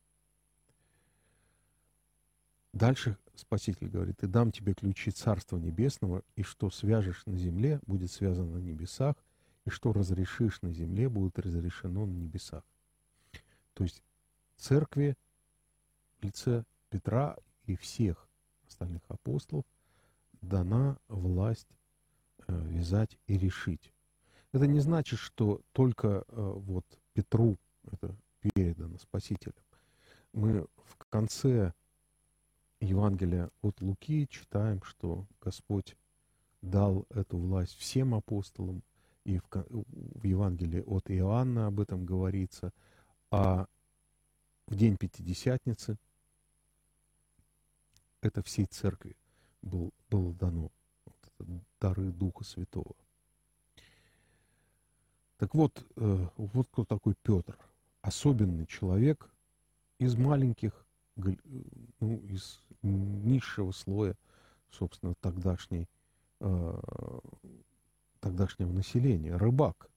[2.73, 8.11] Дальше Спаситель говорит, и дам тебе ключи Царства Небесного, и что свяжешь на земле, будет
[8.11, 9.15] связано на небесах,
[9.65, 12.63] и что разрешишь на земле, будет разрешено на небесах.
[13.73, 14.01] То есть
[14.55, 15.15] церкви
[16.19, 18.29] в лице Петра и всех
[18.67, 19.65] остальных апостолов
[20.41, 21.67] дана власть
[22.47, 23.91] э, вязать и решить.
[24.51, 27.57] Это не значит, что только э, вот Петру
[27.91, 29.55] это передано Спасителем.
[30.33, 31.73] Мы в конце
[32.79, 35.97] Евангелия от Луки читаем, что Господь
[36.61, 38.83] дал эту власть всем апостолам,
[39.25, 42.71] и в, в Евангелии от Иоанна об этом говорится,
[43.31, 43.67] а
[44.67, 45.97] в день Пятидесятницы
[48.21, 49.17] это всей церкви
[49.61, 50.71] был, было дано
[51.05, 52.95] вот дары Духа Святого.
[55.37, 57.57] Так вот, э, вот кто такой Петр.
[58.01, 59.29] Особенный человек
[59.97, 60.85] из маленьких,
[61.15, 64.15] ну, из низшего слоя,
[64.71, 65.89] собственно, тогдашней
[66.39, 66.79] э,
[68.25, 69.87] тогдашнего населения, рыбак.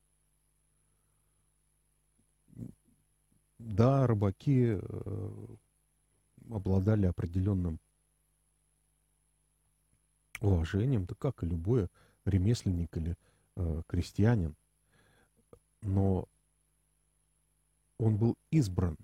[3.58, 5.46] Да, рыбаки э,
[6.50, 7.80] обладали определенным
[10.42, 11.88] уважением, да как и любой
[12.26, 13.16] ремесленник или
[13.56, 14.54] э, крестьянин,
[15.80, 16.28] но
[17.96, 18.98] он был избран.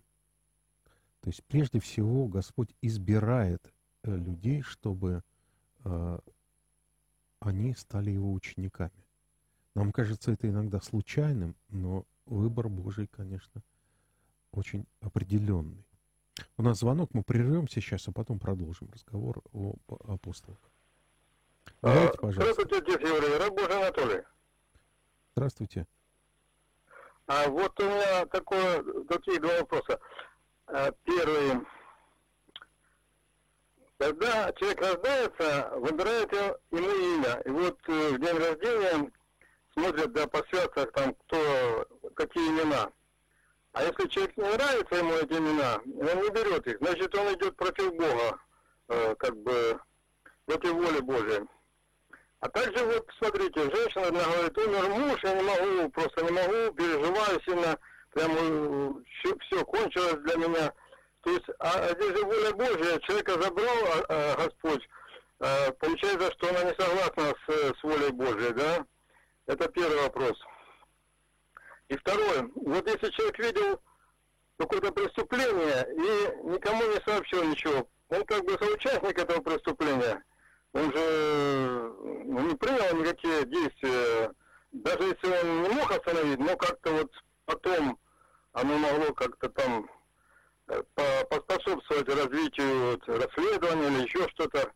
[1.21, 5.23] То есть прежде всего Господь избирает э, людей, чтобы
[5.85, 6.19] э,
[7.41, 9.04] они стали его учениками.
[9.75, 13.63] Нам кажется это иногда случайным, но выбор Божий, конечно,
[14.53, 15.85] очень определенный.
[16.57, 19.75] У нас звонок, мы прервемся сейчас, а потом продолжим разговор о
[20.07, 20.59] апостолах.
[21.83, 22.53] Давайте, пожалуйста.
[22.63, 24.23] Здравствуйте, отец Еврей, раб Божий Анатолий.
[25.35, 25.87] Здравствуйте.
[27.27, 29.99] А вот у меня такое, такие два вопроса.
[30.67, 31.67] А, первый.
[33.99, 37.41] Когда человек рождается, выбирает ему имя.
[37.45, 39.11] И вот э, в день рождения
[39.75, 42.91] смотрят да, по святках, там, кто, какие имена.
[43.73, 47.57] А если человек не нравится ему эти имена, он не берет их, значит он идет
[47.57, 48.39] против Бога,
[48.89, 49.81] э, как бы
[50.47, 51.47] против воли Божьей.
[52.41, 56.75] А также вот, смотрите, женщина она говорит, умер муж, я не могу, просто не могу,
[56.75, 57.79] переживаю сильно,
[58.13, 60.73] прямо все, все кончилось для меня.
[61.23, 64.89] То есть, а, а здесь же воля Божья, человека забрал а, а, Господь,
[65.41, 68.85] а, получается, что она не согласна с, с волей Божьей, да?
[69.47, 70.39] Это первый вопрос.
[71.89, 73.81] И второе, вот если человек видел
[74.59, 80.25] какое-то преступление и никому не сообщил ничего, он как бы соучастник этого преступления,
[80.73, 84.33] он же ну, не принял никакие действия,
[84.73, 87.13] даже если он не мог остановить, но как-то вот
[87.45, 87.99] потом
[88.53, 89.91] оно могло как-то там
[90.69, 90.83] э,
[91.29, 94.73] поспособствовать развитию вот, расследования или еще что-то.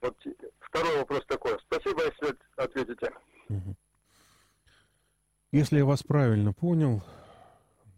[0.00, 0.16] Вот
[0.60, 1.58] второй вопрос такой.
[1.66, 3.12] Спасибо, если ответите.
[5.50, 7.02] Если я вас правильно понял,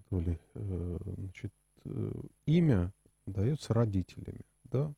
[0.08, 1.52] то ли, э, значит,
[1.84, 2.12] э,
[2.46, 2.92] имя
[3.26, 4.92] дается родителями, да?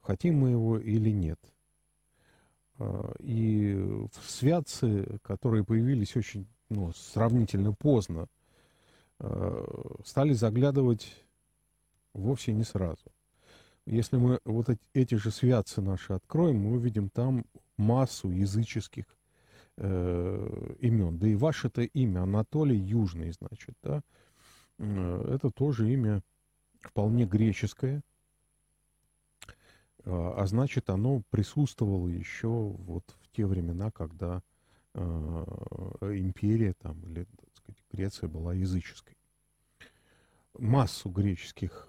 [0.00, 1.38] Хотим мы его или нет.
[2.78, 8.26] А, и святцы, которые появились очень ну, сравнительно поздно,
[9.18, 11.14] а, стали заглядывать
[12.14, 13.04] вовсе не сразу.
[13.84, 17.44] Если мы вот эти же святцы наши откроем, мы увидим там
[17.76, 19.04] массу языческих
[19.80, 21.18] э, имен.
[21.18, 24.02] Да и ваше-то имя, Анатолий Южный, значит, да,
[24.78, 26.22] э, это тоже имя
[26.82, 28.02] вполне греческое,
[30.04, 34.42] а, а значит, оно присутствовало еще вот в те времена, когда
[34.94, 35.00] э,
[36.02, 39.16] империя там, или, так сказать, Греция была языческой.
[40.58, 41.88] Массу греческих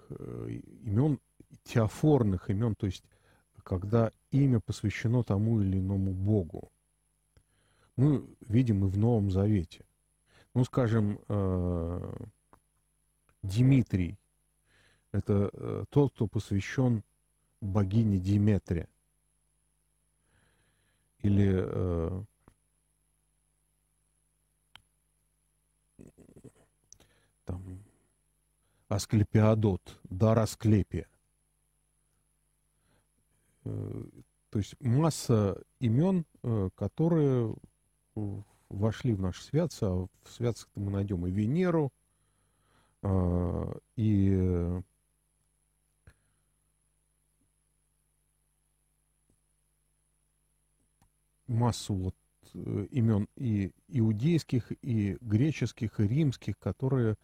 [0.85, 1.19] имен,
[1.63, 3.03] теофорных имен, то есть
[3.63, 6.71] когда имя посвящено тому или иному богу.
[7.97, 9.85] Мы видим и в Новом Завете.
[10.53, 12.13] Ну, скажем, э,
[13.41, 14.17] Дмитрий–
[15.11, 17.03] это э, тот, кто посвящен
[17.61, 18.89] богини Диметрия.
[21.19, 22.23] Или э,
[27.45, 27.83] там
[28.89, 31.07] Асклепиадот, дар Асклепия.
[33.63, 36.25] То есть масса имен,
[36.75, 37.55] которые
[38.69, 41.91] вошли в наш святцы, а в святцах мы найдем и Венеру,
[43.03, 44.81] э, и
[51.51, 52.15] массу вот
[52.53, 57.15] э, имен и иудейских, и греческих, и римских, которые,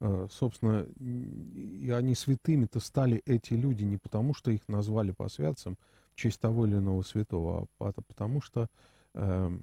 [0.00, 5.78] э, собственно, и они святыми-то стали эти люди не потому, что их назвали по святцам
[6.12, 8.68] в честь того или иного святого, а потому что
[9.14, 9.58] э,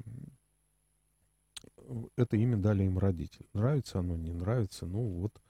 [2.15, 3.47] это имя дали им родители.
[3.53, 5.41] Нравится оно, не нравится, ну вот.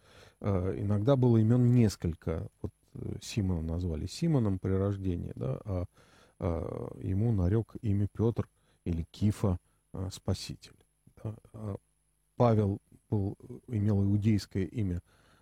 [0.42, 2.48] Э, иногда было имен несколько.
[2.62, 5.86] Вот э, Симона назвали Симоном при рождении, да, а,
[6.40, 8.48] а ему нарек имя Петр–
[8.86, 9.58] или Кифа
[9.94, 10.76] а, Спаситель.
[11.24, 11.36] Да?
[12.36, 12.80] Павел
[13.10, 15.02] был, имел иудейское имя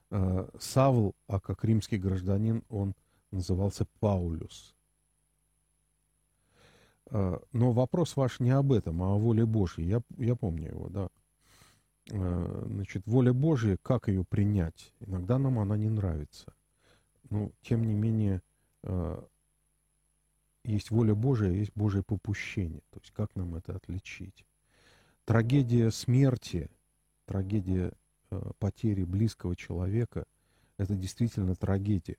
[0.10, 2.94] а, Савл, а как римский гражданин он
[3.32, 4.76] назывался Паулюс.
[7.12, 9.86] Но вопрос ваш не об этом, а о воле Божьей.
[9.86, 11.10] Я, я помню его, да.
[12.08, 14.94] Значит, воля Божья, как ее принять?
[15.02, 16.54] Иногда нам она не нравится.
[17.30, 18.42] Но, тем не менее,
[20.64, 22.82] есть воля Божия, есть Божье попущение.
[22.92, 24.46] То есть как нам это отличить?
[25.26, 26.70] Трагедия смерти,
[27.26, 27.94] трагедия
[28.32, 30.26] э, потери близкого человека,
[30.78, 32.18] это действительно трагедия.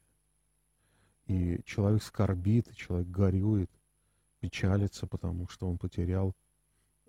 [1.27, 3.71] И человек скорбит, человек горюет,
[4.43, 6.35] печалится, потому что он потерял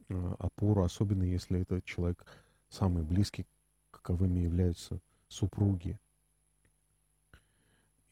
[0.08, 2.24] э, опору, особенно если этот человек
[2.70, 3.48] самый близкий,
[3.90, 6.00] каковыми являются супруги.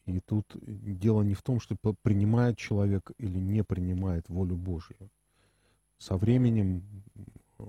[0.06, 5.08] И тут дело не в том, что принимает человек или не принимает волю Божью.
[5.98, 6.82] Со временем
[7.60, 7.64] э,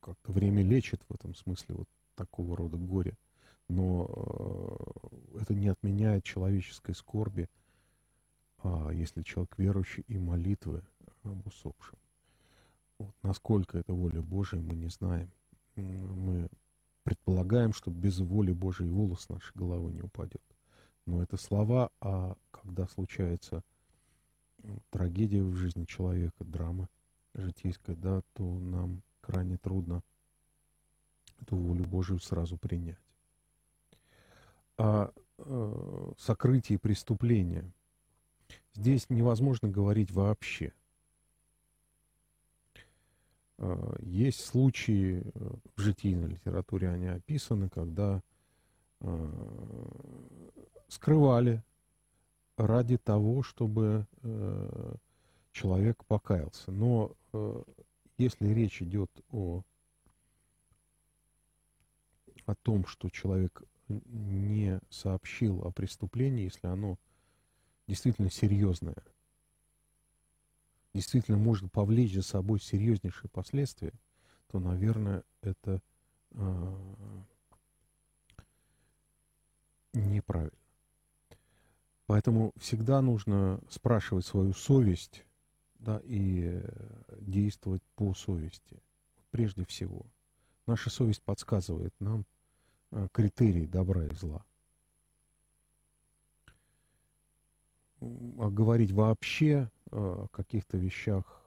[0.00, 3.18] как-то время лечит в этом смысле вот такого рода горе.
[3.68, 4.08] Но
[5.34, 7.59] э, это не отменяет человеческой скорби, а
[8.92, 10.82] если человек верующий и молитвы
[11.22, 11.98] об усопшем.
[12.98, 15.30] Вот насколько это воля Божия, мы не знаем.
[15.76, 16.48] Мы
[17.02, 20.42] предполагаем, что без воли Божией волос нашей головы не упадет.
[21.06, 23.62] Но это слова, а когда случается
[24.90, 26.88] трагедия в жизни человека, драма
[27.34, 30.02] житейская, да, то нам крайне трудно
[31.40, 33.00] эту волю Божию сразу принять.
[34.76, 37.70] О э, сокрытии преступления
[38.74, 40.72] здесь невозможно говорить вообще.
[43.58, 48.22] Э, есть случаи э, в житийной литературе, они описаны, когда
[49.00, 49.32] э,
[50.88, 51.62] скрывали
[52.56, 54.94] ради того, чтобы э,
[55.52, 56.70] человек покаялся.
[56.70, 57.62] Но э,
[58.18, 59.62] если речь идет о,
[62.46, 66.98] о том, что человек не сообщил о преступлении, если оно
[67.90, 69.02] действительно серьезное,
[70.94, 73.92] действительно может повлечь за собой серьезнейшие последствия,
[74.46, 75.82] то, наверное, это
[76.30, 76.76] э,
[79.92, 80.52] неправильно.
[82.06, 85.24] Поэтому всегда нужно спрашивать свою совесть
[85.80, 86.62] да, и
[87.18, 88.80] действовать по совести.
[89.32, 90.06] Прежде всего.
[90.66, 92.24] Наша совесть подсказывает нам,
[92.92, 94.44] э, критерий добра и зла.
[98.00, 101.42] Говорить вообще э, о каких-то вещах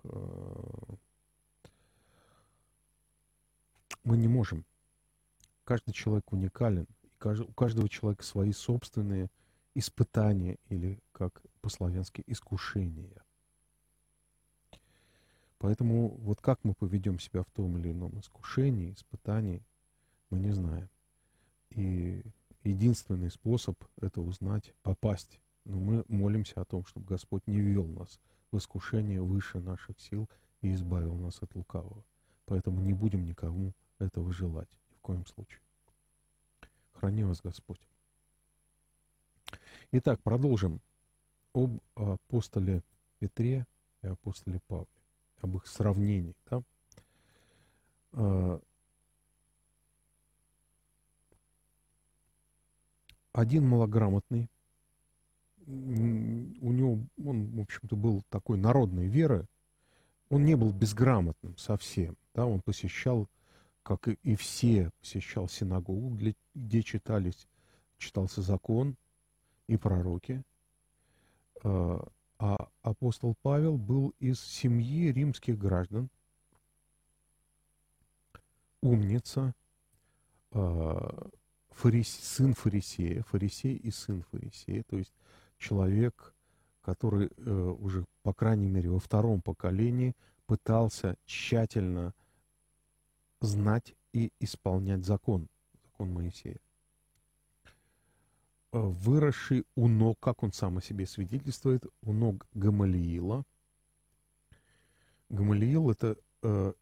[4.04, 4.66] мы не можем.
[5.64, 6.88] Каждый человек уникален.
[7.24, 9.30] У каждого человека свои собственные
[9.76, 13.24] испытания или, как по-славянски, искушения.
[15.58, 19.64] Поэтому вот как мы поведем себя в том или ином искушении, испытании,
[20.30, 20.90] мы не знаем.
[21.70, 22.22] И
[22.64, 25.40] единственный способ это узнать, попасть.
[25.66, 28.20] Но мы молимся о том, чтобы Господь не ввел нас
[28.52, 30.30] в искушение выше наших сил
[30.62, 32.04] и избавил нас от лукавого.
[32.46, 35.62] Поэтому не будем никому этого желать ни в коем случае.
[36.94, 37.82] Храни вас Господь.
[39.92, 40.82] Итак, продолжим
[41.54, 42.84] об апостоле
[43.20, 43.66] Петре
[44.02, 44.88] и апостоле Павле
[45.42, 46.36] об их сравнении.
[46.50, 46.64] Да?
[48.14, 48.60] А,
[53.34, 54.50] один малограмотный,
[55.66, 59.48] у него, он, в общем-то, был такой народной веры,
[60.30, 63.30] он не был безграмотным совсем, да, он посещал,
[63.84, 66.18] как и все, посещал синагогу,
[66.56, 67.48] где, читались,
[67.98, 68.96] читался закон
[69.68, 70.44] и пророки,
[71.64, 72.06] а,
[72.40, 76.10] а апостол Павел был из семьи римских граждан,
[78.82, 79.54] умница,
[80.52, 81.30] а,
[81.70, 85.14] фарис, сын фарисея, фарисей и сын фарисея, то есть
[85.64, 86.36] человек,
[86.82, 90.14] который э, уже, по крайней мере, во втором поколении
[90.46, 92.14] пытался тщательно
[93.40, 95.48] знать и исполнять закон,
[95.84, 96.60] закон Моисея.
[98.74, 103.44] Э, выросший у ног, как он сам о себе свидетельствует, у ног Гамалиила.
[105.30, 106.74] Гамалиил– это э,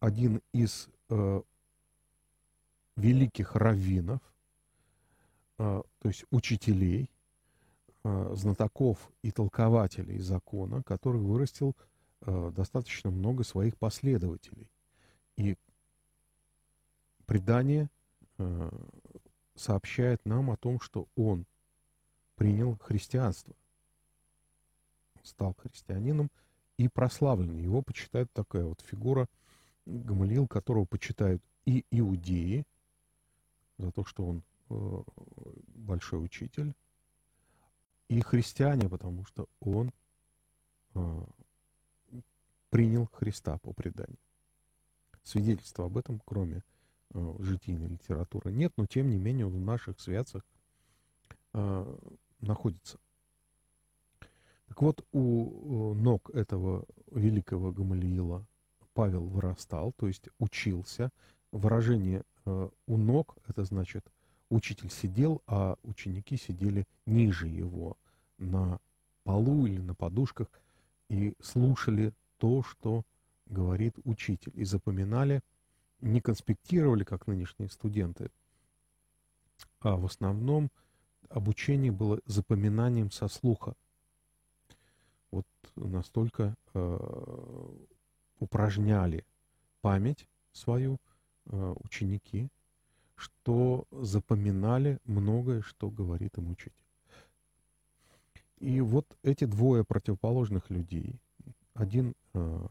[0.00, 1.42] один из э,
[2.96, 4.20] великих раввинов,
[5.58, 7.10] э, то есть учителей,
[8.34, 11.76] знатоков и толкователей закона, который вырастил
[12.20, 14.68] э, достаточно много своих последователей.
[15.36, 15.56] И
[17.26, 17.90] предание
[18.38, 18.70] э,
[19.54, 21.46] сообщает нам о том, что он
[22.36, 23.54] принял христианство,
[25.22, 26.30] стал христианином
[26.76, 27.56] и прославлен.
[27.58, 29.28] Его почитают такая вот фигура
[29.86, 32.64] Гамалиил, которого почитают и иудеи
[33.78, 35.02] за то, что он э,
[35.74, 36.74] большой учитель,
[38.08, 39.92] и христиане, потому что он
[40.94, 41.24] э,
[42.70, 44.18] принял Христа по преданию.
[45.22, 46.64] Свидетельство об этом, кроме
[47.12, 50.42] э, житийной литературы нет, но тем не менее в наших святцах
[51.52, 51.96] э,
[52.40, 52.98] находится.
[54.68, 58.46] Так вот, у ног этого великого Гамалиила
[58.92, 61.10] Павел вырастал, то есть учился.
[61.52, 64.04] Выражение «у ног»— это значит,
[64.50, 67.96] учитель сидел, а ученики сидели ниже его
[68.38, 68.78] на
[69.24, 70.48] полу или на подушках
[71.08, 73.02] и слушали то, что
[73.46, 75.40] говорит учитель, и запоминали—
[76.00, 78.30] не конспектировали, как нынешние студенты,
[79.80, 80.70] а в основном
[81.28, 83.74] обучение было запоминанием со слуха.
[85.30, 85.46] Вот
[85.76, 87.68] настолько э,
[88.38, 89.24] упражняли
[89.80, 90.98] память свою
[91.46, 92.48] э, ученики,
[93.18, 96.72] что запоминали многое, что говорит им учитель.
[98.58, 101.20] И вот эти двое противоположных людей,
[101.74, 102.66] один э,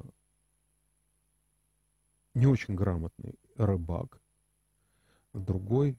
[2.34, 4.22] не очень грамотный рыбак,
[5.34, 5.98] другой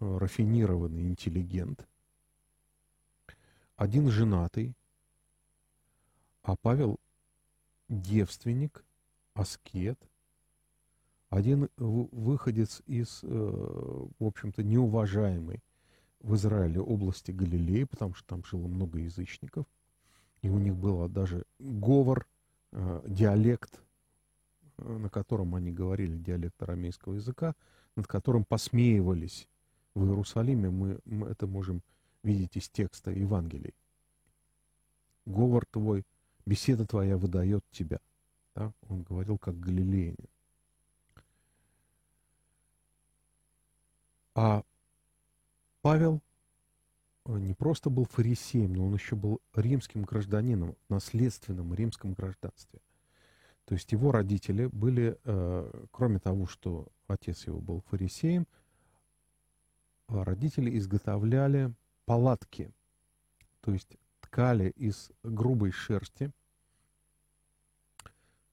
[0.00, 1.86] э, рафинированный интеллигент,
[3.76, 4.74] один женатый,
[6.42, 6.98] а Павел
[7.88, 8.84] девственник,
[9.34, 9.98] аскет,
[11.30, 15.62] один выходец из, э, в общем-то, неуважаемой
[16.20, 19.66] в Израиле области Галилеи, потому что там жило много язычников,
[20.42, 22.26] и у них был даже говор,
[22.72, 23.80] э, диалект
[24.78, 27.54] Э, на котором они говорили диалект арамейского языка,
[27.96, 29.48] над которым посмеивались
[29.94, 31.82] в Иерусалиме, мы, мы это можем
[32.22, 33.74] видеть из текста Евангелий.
[35.26, 36.04] Говор твой,
[36.46, 37.98] беседа твоя выдает тебя.
[38.54, 38.72] Да?
[38.88, 40.28] Он говорил как галилеянин.
[44.40, 44.62] А
[45.82, 46.22] Павел
[47.24, 52.78] э, не просто был фарисеем, но он еще был римским гражданином, наследственном римском гражданстве.
[53.64, 58.46] То есть его родители были, э, кроме того, что отец его был фарисеем,
[60.06, 61.74] а родители изготовляли
[62.04, 62.70] палатки,
[63.60, 66.30] то есть ткали из грубой шерсти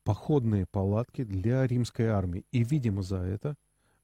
[0.04, 2.44] походные палатки для римской армии.
[2.52, 3.56] И, видимо, за это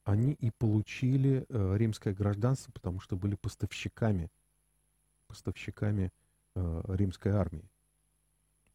[0.04, 4.30] они и получили э, римское гражданство, потому что были поставщиками,
[5.28, 6.12] поставщиками
[6.56, 7.70] э, римской армии.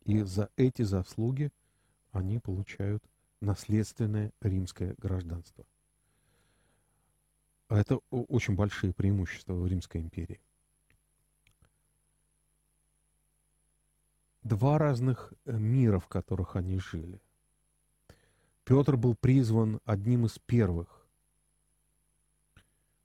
[0.04, 1.50] И за эти заслуги
[2.12, 3.02] они получают
[3.40, 5.66] наследственное римское гражданство.
[7.68, 10.40] А это очень большие преимущества в Римской империи.
[14.44, 17.20] Два разных э, мира, в которых они жили.
[18.62, 20.95] Петр был призван одним из первых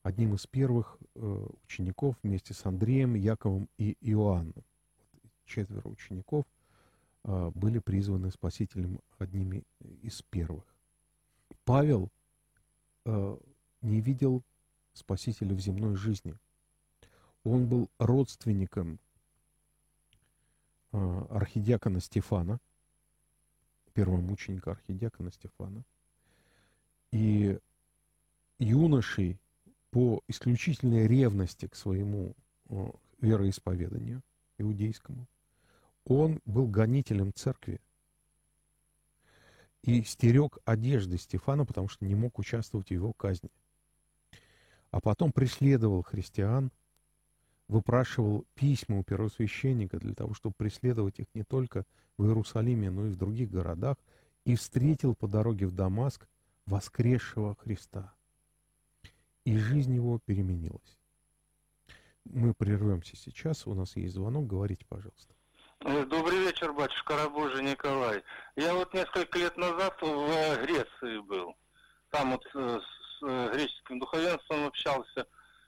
[0.04, 4.64] одним из первых э, учеников вместе с Андреем, Яковом и Иоанном.
[5.46, 6.46] Четверо учеников
[7.24, 9.64] э, были призваны Спасителем одними
[10.02, 10.64] из первых.
[11.66, 12.10] Павел
[13.06, 13.38] э,
[13.82, 14.44] не видел
[14.94, 16.36] Спасителя в земной жизни.
[17.44, 19.00] Он был родственником
[20.92, 22.60] архидиакона Стефана,
[23.94, 25.84] первого мученика архидиакона Стефана.
[27.12, 27.58] И
[28.60, 29.40] юношей
[29.92, 32.34] по исключительной ревности к своему
[33.20, 34.24] вероисповеданию
[34.58, 35.28] иудейскому,
[36.06, 37.80] он был гонителем церкви
[39.84, 43.52] и стерег одежды Стефана, потому что не мог участвовать в его казни.
[44.92, 46.72] А потом преследовал христиан,
[47.68, 51.86] выпрашивал письма у первосвященника для того, чтобы преследовать их не только
[52.18, 53.98] в Иерусалиме, но и в других городах,
[54.46, 56.28] и встретил по дороге в Дамаск
[56.66, 58.14] воскресшего Христа–
[59.46, 60.98] и жизнь его переменилась.
[62.26, 65.34] Мы прервемся сейчас, у нас есть звонок, говорите, пожалуйста.
[65.84, 68.24] Э, добрый вечер, батюшка Рабожий Николай.
[68.56, 71.56] Я вот несколько лет назад в Греции был.
[72.12, 75.26] Там вот э, с э, греческим духовенством общался.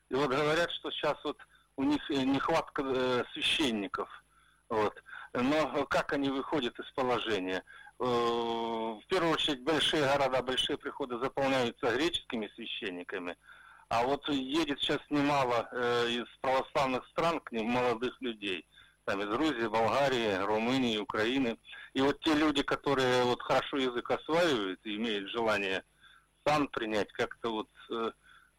[0.09, 1.37] И вот говорят, что сейчас вот
[1.77, 4.07] у них нехватка священников.
[4.69, 4.93] Вот.
[5.33, 7.63] Но как они выходят из положения?
[7.97, 13.35] В первую очередь большие города, большие приходы заполняются греческими священниками,
[13.89, 18.65] а вот едет сейчас немало э, из православных стран к ним молодых людей.
[19.05, 21.57] Там из Грузии, Болгарии, Румынии, Украины.
[21.93, 25.83] И вот те люди, которые вот хорошо язык осваивают и имеют желание
[26.45, 28.11] сан принять, как-то вот э,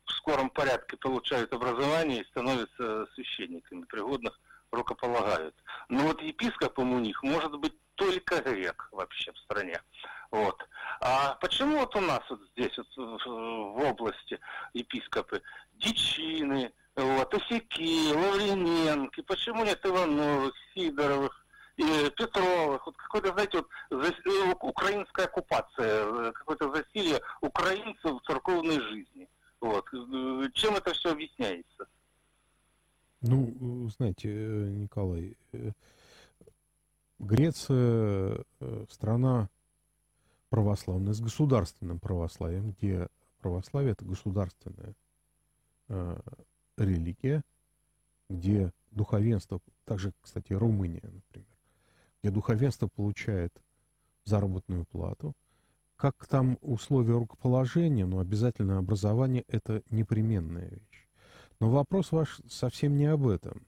[0.05, 4.39] в скором порядке получают образование и становятся священниками, пригодных
[4.71, 5.55] рукополагают.
[5.89, 9.81] Но вот епископом у них может быть только грек вообще в стране.
[10.35, 10.57] Вот.
[11.01, 14.41] А почему вот у нас вот здесь вот в области
[14.73, 15.41] епископы
[15.75, 25.27] Дичины, вот, Осяки, Лаврененки, почему нет Ивановых, Сидоровых, Петровых, вот какой-то, знаете, вот э, украинская
[25.27, 29.29] оккупация, э, какое-то засилие украинцев в церковной жизни.
[29.61, 29.87] Вот.
[29.93, 31.87] Э, чем это все объясняется?
[33.21, 35.37] Ну, знаете, Николай,
[37.21, 38.45] Греция
[38.91, 39.49] страна
[40.55, 43.09] православная с государственным православием, где
[43.41, 44.95] православие это государственная
[45.89, 46.21] э,
[46.77, 47.43] религия,
[48.31, 51.59] где духовенство, также, кстати, Румыния, например,
[52.23, 53.53] где духовенство получает
[54.23, 55.33] заработную плату,
[55.97, 61.09] как там условия рукоположения, но обязательно образование– это непременная вещь.
[61.59, 63.67] Но вопрос ваш совсем не об этом.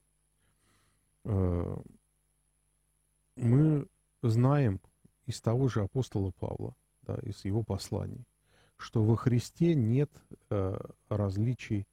[1.25, 1.77] Э,
[3.35, 3.89] мы
[4.23, 4.81] знаем,
[5.27, 8.25] из того же апостола Павла, да, из его посланий,
[8.77, 10.11] что во Христе нет
[10.51, 11.87] э, различий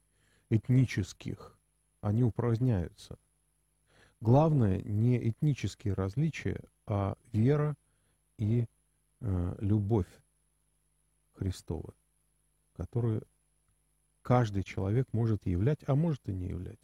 [0.50, 1.56] этнических,
[2.00, 3.18] они упраздняются.
[4.20, 7.74] Главное не этнические различия, а вера
[8.38, 8.66] и
[9.20, 10.08] э, любовь
[11.34, 11.94] Христова,
[12.76, 13.22] которую
[14.22, 16.78] каждый человек может являть, а может и не являть.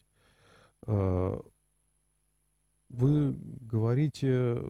[0.87, 1.41] Э,
[2.91, 4.63] вы говорите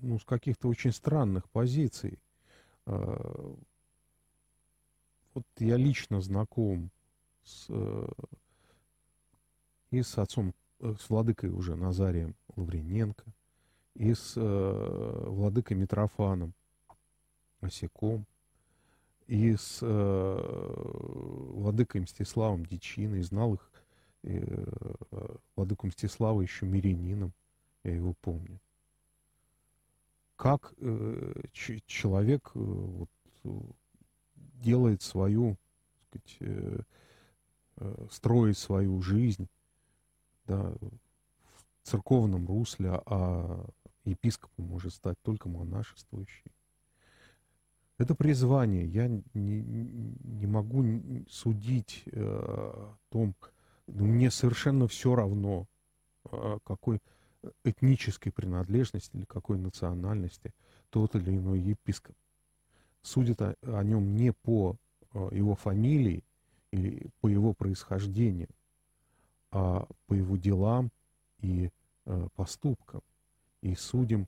[0.00, 2.18] ну, с каких-то очень странных позиций.
[2.86, 3.56] А,
[5.34, 6.90] вот я лично знаком
[7.44, 8.08] с, э,
[9.90, 13.24] и с отцом, э, с владыкой уже Назарием Лаврененко,
[13.94, 16.54] и с э, владыкой Митрофаном
[17.60, 18.26] Осяком,
[19.26, 19.78] и с
[21.52, 23.70] владыкой Мстиславом Дичиной, знал их,
[25.54, 27.32] владыку Мстислава еще мирянином
[27.84, 28.60] я его помню.
[30.36, 31.42] Как э,
[31.86, 33.10] человек э, вот,
[34.34, 35.56] делает свою,
[36.10, 36.80] так сказать, э,
[37.76, 39.48] э, строит свою жизнь
[40.46, 43.66] да, в церковном русле, а
[44.04, 46.52] епископом может стать только монашествующий.
[47.98, 48.86] Это призвание.
[48.86, 50.82] Я не, не могу
[51.28, 53.34] судить э, о том,
[53.86, 55.66] мне совершенно все равно,
[56.30, 57.00] э, какой
[57.64, 60.52] этнической принадлежности или какой национальности
[60.90, 62.14] тот или иной епископ.
[63.02, 64.76] Судят о, о нем не по
[65.12, 66.22] его фамилии
[66.70, 68.48] или по его происхождению,
[69.50, 70.90] а по его делам
[71.38, 71.70] и
[72.34, 73.02] поступкам.
[73.62, 74.26] И судим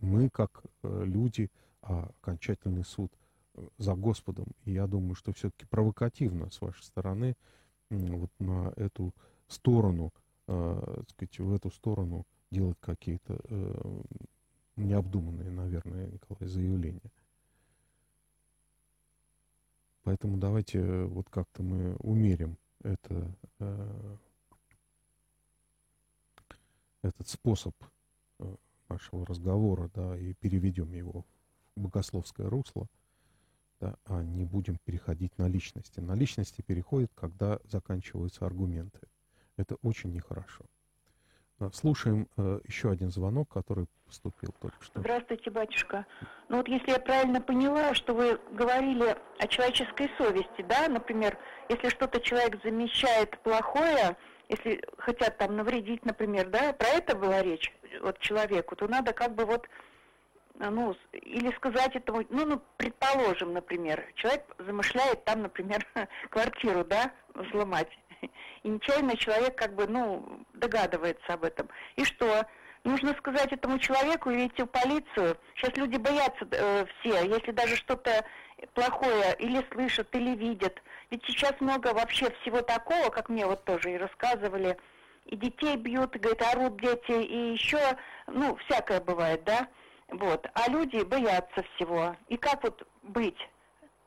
[0.00, 1.50] мы, как люди,
[1.82, 3.12] а окончательный суд
[3.78, 4.46] за Господом.
[4.64, 7.36] И я думаю, что все-таки провокативно с вашей стороны
[7.90, 9.12] вот на эту
[9.48, 10.12] сторону,
[10.48, 14.02] э, сказать, в эту сторону делать какие-то э,
[14.76, 17.12] необдуманные, наверное, Николай, заявления.
[20.02, 23.30] Поэтому давайте э, вот как-то мы умерим это,
[23.60, 24.16] э,
[27.02, 27.74] этот способ
[28.40, 28.56] э,
[28.88, 31.24] нашего разговора, да, и переведем его
[31.76, 32.88] в богословское русло–
[33.80, 36.00] да, а не будем переходить на личности.
[36.00, 39.00] На личности переходит, когда заканчиваются аргументы.
[39.58, 40.64] Это очень нехорошо.
[41.72, 45.00] Слушаем э, еще один звонок, который поступил только что.
[45.00, 46.06] Здравствуйте, батюшка.
[46.48, 51.36] Ну вот если я правильно поняла, что вы говорили о человеческой совести, да, например,
[51.68, 54.16] если что-то человек замечает плохое,
[54.48, 59.34] если хотят там навредить, например, да, про это была речь вот человеку, то надо как
[59.34, 59.66] бы вот
[60.60, 65.86] ну, или сказать этому, ну, ну, предположим, например, человек замышляет там, например,
[66.30, 67.88] квартиру, да, взломать,
[68.62, 71.68] и нечаянно человек как бы, ну, догадывается об этом.
[71.96, 72.46] И что?
[72.84, 75.36] Нужно сказать этому человеку и идти в полицию.
[75.56, 78.24] Сейчас люди боятся э, все, если даже что-то
[78.74, 80.80] плохое или слышат, или видят.
[81.10, 84.76] Ведь сейчас много вообще всего такого, как мне вот тоже и рассказывали,
[85.26, 87.78] и детей бьют, и, говорят, орут дети, и еще,
[88.26, 89.68] ну, всякое бывает, да.
[90.08, 90.46] Вот.
[90.54, 92.16] А люди боятся всего.
[92.28, 93.38] И как вот быть?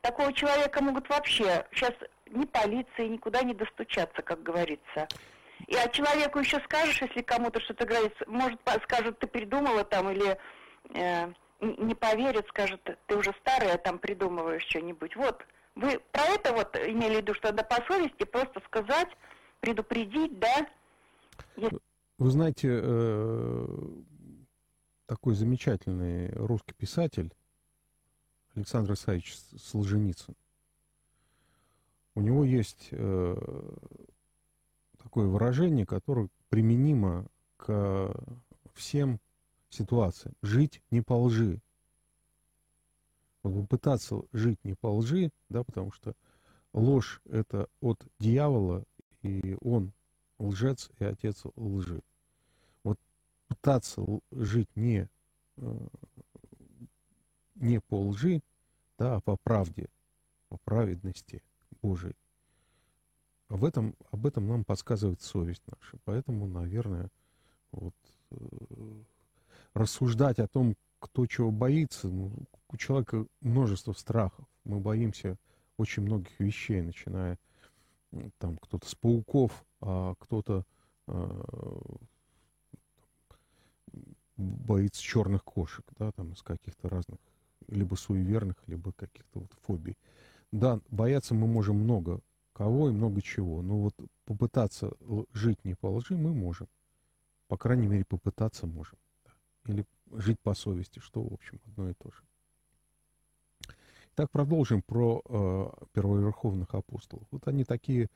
[0.00, 1.92] Такого человека могут вообще сейчас
[2.32, 5.08] ни полиции, никуда не достучаться, как говорится.
[5.66, 10.36] И а человеку еще скажешь, если кому-то что-то говорит, может, скажут, ты придумала там, или
[10.94, 15.14] э, не поверит, скажет, ты уже старая, там придумываешь что-нибудь.
[15.14, 19.08] Вот, вы про это вот имели в виду, что надо по совести просто сказать,
[19.60, 20.66] предупредить, да?
[22.18, 23.66] Вы знаете, э,
[25.06, 27.32] такой замечательный русский писатель
[28.54, 30.34] Александр Исаевич Солженицын.
[32.14, 33.74] У него есть э,
[34.98, 38.14] такое выражение, которое применимо к
[38.74, 39.18] всем
[39.70, 40.34] ситуациям.
[40.42, 41.60] Жить не по лжи.
[43.42, 46.14] Вот попытаться жить не по лжи, да, потому что
[46.72, 48.84] ложь это от дьявола,
[49.22, 49.92] и он
[50.38, 52.02] лжец и отец лжи
[53.52, 55.08] пытаться жить не,
[55.58, 55.86] э,
[57.56, 58.42] не по лжи,
[58.98, 59.88] да, а по правде,
[60.48, 61.42] по праведности
[61.82, 62.14] Божией.
[63.48, 65.98] Об этом, об этом нам подсказывает совесть наша.
[66.04, 67.10] Поэтому, наверное,
[67.70, 67.94] вот,
[68.30, 68.36] э,
[69.74, 72.32] рассуждать о том, кто чего боится, ну,
[72.68, 74.46] у человека множество страхов.
[74.64, 75.36] Мы боимся
[75.76, 77.38] очень многих вещей, начиная
[78.38, 80.64] там кто-то с пауков, а кто-то
[81.08, 81.42] э,
[84.36, 87.18] боится черных кошек, да, там из каких-то разных,
[87.68, 89.96] либо суеверных, либо каких-то вот фобий.
[90.52, 92.20] Да, бояться мы можем много
[92.52, 93.94] кого и много чего, но вот
[94.26, 94.92] попытаться
[95.32, 96.68] жить не по лжи мы можем.
[97.48, 98.98] По крайней мере, попытаться можем.
[99.66, 102.22] Или жить по совести, что, в общем, одно и то же.
[104.14, 107.26] Так продолжим про э, первоверховных апостолов.
[107.30, 108.10] Вот они такие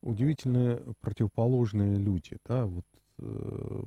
[0.00, 2.86] удивительные противоположные люди, да, вот
[3.18, 3.84] э,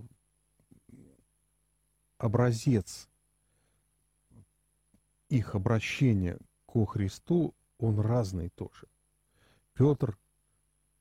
[2.18, 3.08] образец
[5.30, 8.88] их обращения ко Христу, он разный тоже.
[9.74, 10.18] Петр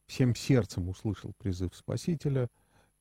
[0.06, 2.50] всем сердцем услышал призыв Спасителя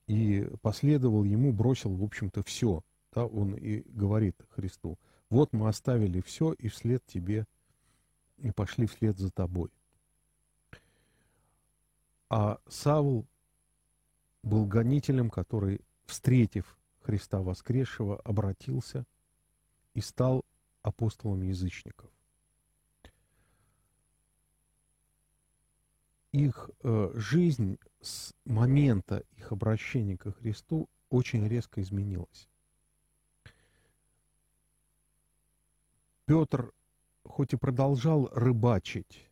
[0.08, 2.84] и последовал ему, бросил, в общем-то, все.
[3.12, 4.98] Да, он и говорит Христу,
[5.30, 7.46] вот мы оставили все и вслед тебе,
[8.38, 9.70] и пошли вслед за тобой.
[12.30, 13.28] А Савл
[14.42, 19.06] был гонителем, который, встретив Христа воскресшего обратился
[19.94, 20.44] и стал
[20.82, 22.10] апостолом язычников.
[26.34, 32.50] Их э, жизнь с момента их обращения ко Христу очень резко изменилась.
[36.26, 36.74] Петр,
[37.24, 39.30] хоть и продолжал рыбачить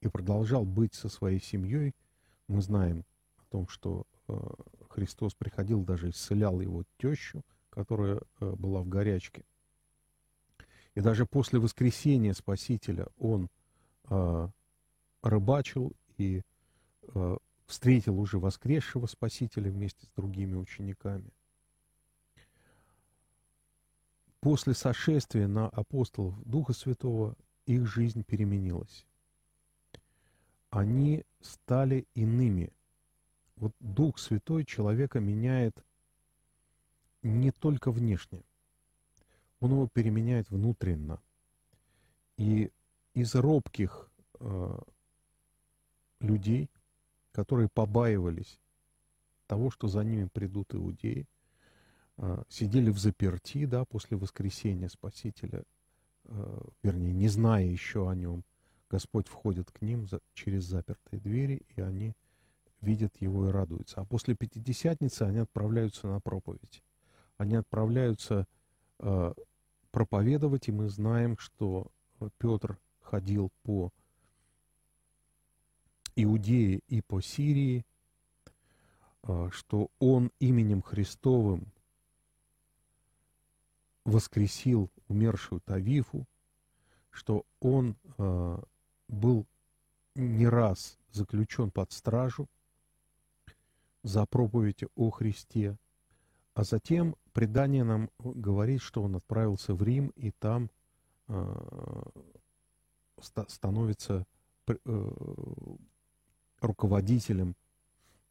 [0.00, 1.94] и продолжал быть со своей семьей,
[2.48, 3.04] мы знаем
[3.36, 4.34] о том, что э,
[4.88, 9.44] Христос приходил, даже исцелял его тещу, которая э, была в горячке.
[10.94, 13.50] И даже после воскресения Спасителя он
[14.08, 14.48] э,
[15.20, 16.42] рыбачил и
[17.02, 17.36] э,
[17.66, 21.30] встретил уже воскресшего Спасителя вместе с другими учениками.
[24.40, 27.34] После сошествия на апостолов Духа Святого
[27.66, 29.06] их жизнь переменилась.
[30.70, 32.70] Они стали иными.
[33.56, 35.82] Вот Дух Святой человека меняет
[37.22, 38.42] не только внешне.
[39.60, 41.22] Он его переменяет внутренно.
[42.36, 42.70] И
[43.14, 44.10] из робких
[44.40, 44.78] э,
[46.24, 46.70] людей,
[47.32, 48.58] которые побаивались
[49.46, 51.26] того, что за ними придут иудеи,
[52.16, 55.64] э, сидели в заперти, да, после воскресения Спасителя,
[56.24, 58.44] э, вернее, не зная еще о нем,
[58.90, 62.14] Господь входит к ним за, через запертые двери, и они
[62.80, 64.00] видят его и радуются.
[64.00, 66.82] А после Пятидесятницы они отправляются на проповедь.
[67.36, 68.46] Они отправляются
[69.00, 69.34] э,
[69.90, 71.90] проповедовать, и мы знаем, что
[72.38, 73.92] Петр ходил по
[76.16, 77.84] Иудее и по Сирии,
[79.22, 81.72] э, что он именем Христовым
[84.04, 86.26] воскресил умершую Тавифу,
[87.10, 88.58] что он э,
[89.08, 89.46] был
[90.14, 92.48] не раз заключен под стражу
[94.02, 95.76] за проповедь о Христе,
[96.54, 100.70] а затем предание нам говорит, что он отправился в Рим и там
[101.28, 102.02] э,
[103.48, 104.26] становится
[104.66, 104.76] э,
[106.64, 107.54] руководителем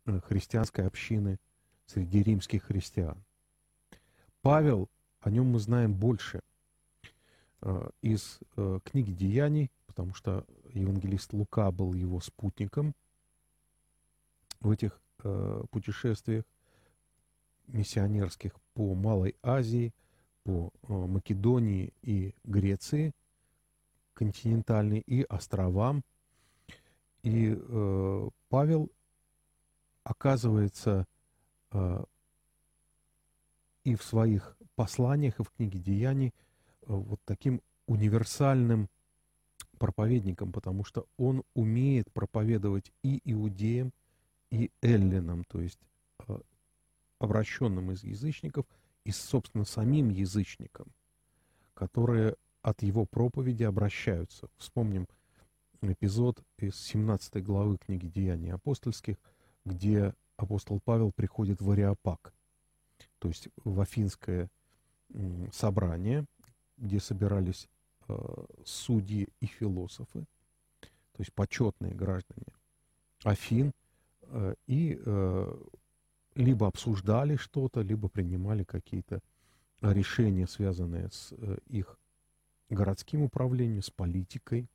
[0.06, 1.38] э, христианской общины
[1.86, 3.24] среди римских христиан.
[4.42, 4.90] Павел,
[5.22, 6.42] о нем мы знаем больше
[7.62, 12.96] э, из э, книги Деяний, потому что евангелист Лука был его спутником
[14.60, 15.00] в этих
[15.72, 16.44] путешествиях
[17.68, 19.94] миссионерских по Малой Азии,
[20.44, 23.14] по Македонии и Греции
[24.14, 26.04] континентальной и островам.
[27.24, 28.92] И э, Павел
[30.04, 31.08] оказывается
[31.72, 32.04] э,
[33.84, 36.32] и в своих посланиях, и в книге Деяний э,
[36.88, 38.90] вот таким универсальным
[39.78, 43.94] проповедником, потому что он умеет проповедовать и иудеям,
[44.50, 45.80] и эллинам, то есть
[46.28, 46.38] э,
[47.20, 48.66] обращенным из язычников,
[49.06, 50.88] и, собственно, самим язычникам,
[51.74, 54.50] которые от его проповеди обращаются.
[54.58, 55.08] Вспомним
[55.92, 59.18] эпизод из 17 главы книги «Деяний апостольских»,
[59.66, 62.34] где апостол Павел приходит в Ариапак,
[63.20, 64.50] то есть в Афинское
[65.52, 66.26] собрание,
[66.78, 67.68] где собирались
[68.08, 70.26] э, судьи и философы,
[70.82, 72.48] то есть почетные граждане
[73.24, 73.72] Афин,
[74.24, 75.56] э, и э,
[76.36, 79.22] либо обсуждали что-то, либо принимали какие-то
[79.82, 81.98] решения, связанные с э, их
[82.70, 84.68] городским управлением, с политикой.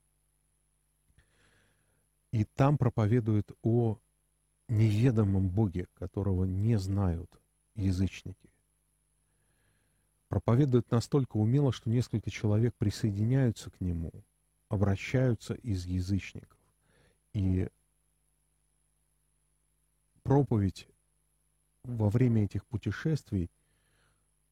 [2.32, 3.98] И там проповедуют о
[4.68, 7.30] неведомом Боге, которого не знают
[7.74, 8.50] язычники.
[10.28, 14.12] Проповедуют настолько умело, что несколько человек присоединяются к нему,
[14.68, 16.58] обращаются из язычников.
[17.32, 17.68] И
[20.22, 20.86] проповедь
[21.84, 23.50] во время этих путешествий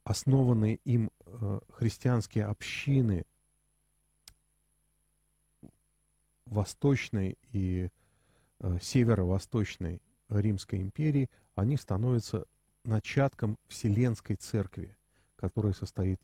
[0.05, 3.27] основанные им э, христианские общины
[6.47, 7.91] Восточной и
[8.61, 12.47] э, Северо-Восточной Римской империи, они становятся
[12.85, 14.97] начатком Вселенской Церкви,
[15.37, 16.21] которая состоит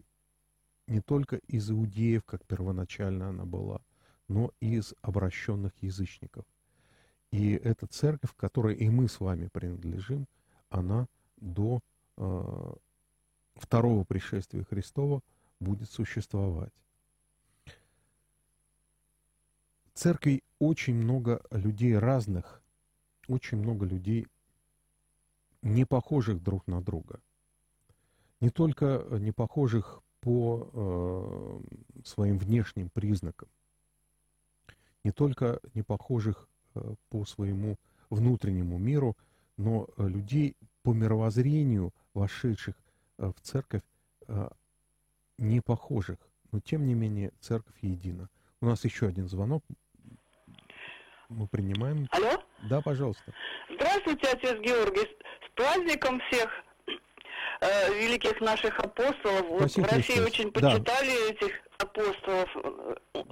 [0.87, 3.81] не только из иудеев, как первоначально она была,
[4.29, 6.45] но и из обращенных язычников.
[7.31, 10.27] И эта церковь, которой и мы с вами принадлежим,
[10.68, 11.07] она
[11.39, 11.81] до
[12.16, 12.75] э,
[13.55, 15.23] второго пришествия Христова
[15.61, 16.73] будет существовать.
[19.82, 22.62] В церкви очень много людей разных,
[23.28, 24.26] очень много людей
[25.62, 27.20] не похожих друг на друга.
[28.40, 33.49] Не только не похожих по э, своим внешним признакам,
[35.05, 37.76] не только не похожих э, по своему
[38.11, 39.16] внутреннему миру,
[39.57, 42.74] но э, людей по мировоззрению, вошедших
[43.18, 43.82] э, в церковь,
[44.28, 44.49] э,
[45.38, 46.18] не похожих.
[46.51, 48.28] Но тем не менее церковь едина.
[48.63, 49.65] У нас еще один звонок.
[51.29, 52.07] Мы принимаем.
[52.13, 52.41] Алло?
[52.71, 53.33] Да, пожалуйста.
[53.69, 55.01] Здравствуйте, отец Георгий.
[55.01, 56.49] С праздником всех
[57.61, 59.47] э, великих наших апостолов.
[59.59, 60.27] Спасибо, в России Христос.
[60.27, 60.61] очень Да.
[60.61, 62.49] почитали этих апостолов.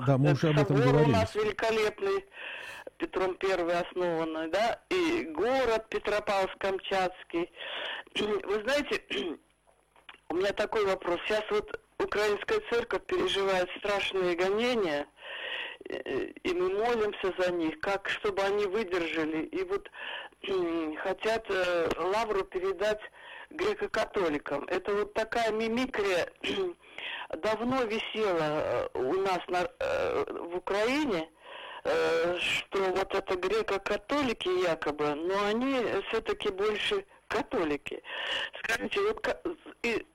[0.04, 1.10] Да, мы уже об этом Собор говорили.
[1.10, 2.24] у нас великолепный,
[2.96, 7.50] Петром Первый основанный, да, и город Петропавловск-Камчатский.
[8.16, 9.00] Вы знаете,
[10.30, 11.20] у меня такой вопрос.
[11.26, 15.06] Сейчас вот Украинская церковь переживает страшные гонения, э,
[15.88, 19.44] и мы молимся за них, как чтобы они выдержали.
[19.46, 19.90] И вот
[21.02, 23.00] хотят э, лавру передать
[23.50, 24.64] греко-католикам.
[24.68, 26.28] Это вот такая мимикрия
[27.38, 31.28] давно висело э, у нас на, э, в Украине,
[31.84, 35.76] э, что вот это греко-католики якобы, но они
[36.08, 38.02] все-таки больше католики.
[38.62, 39.26] Скажите, вот
[39.82, 40.06] и,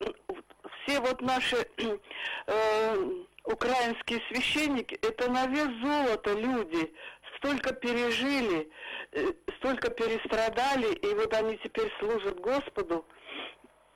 [0.84, 1.68] все вот наши
[2.48, 3.12] э,
[3.46, 6.94] украинские священники, это на вес золота люди,
[7.38, 8.70] столько пережили,
[9.12, 13.06] э, столько перестрадали, и вот они теперь служат Господу.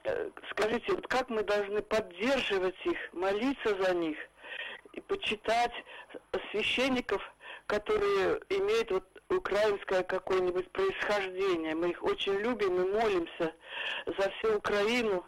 [0.04, 4.18] Э, скажите, вот как мы должны поддерживать их, молиться за них
[4.94, 5.74] и почитать
[6.52, 7.22] священников,
[7.68, 11.76] которые имеют вот украинское какое-нибудь происхождение.
[11.76, 13.54] Мы их очень любим и молимся
[14.06, 15.26] за всю Украину,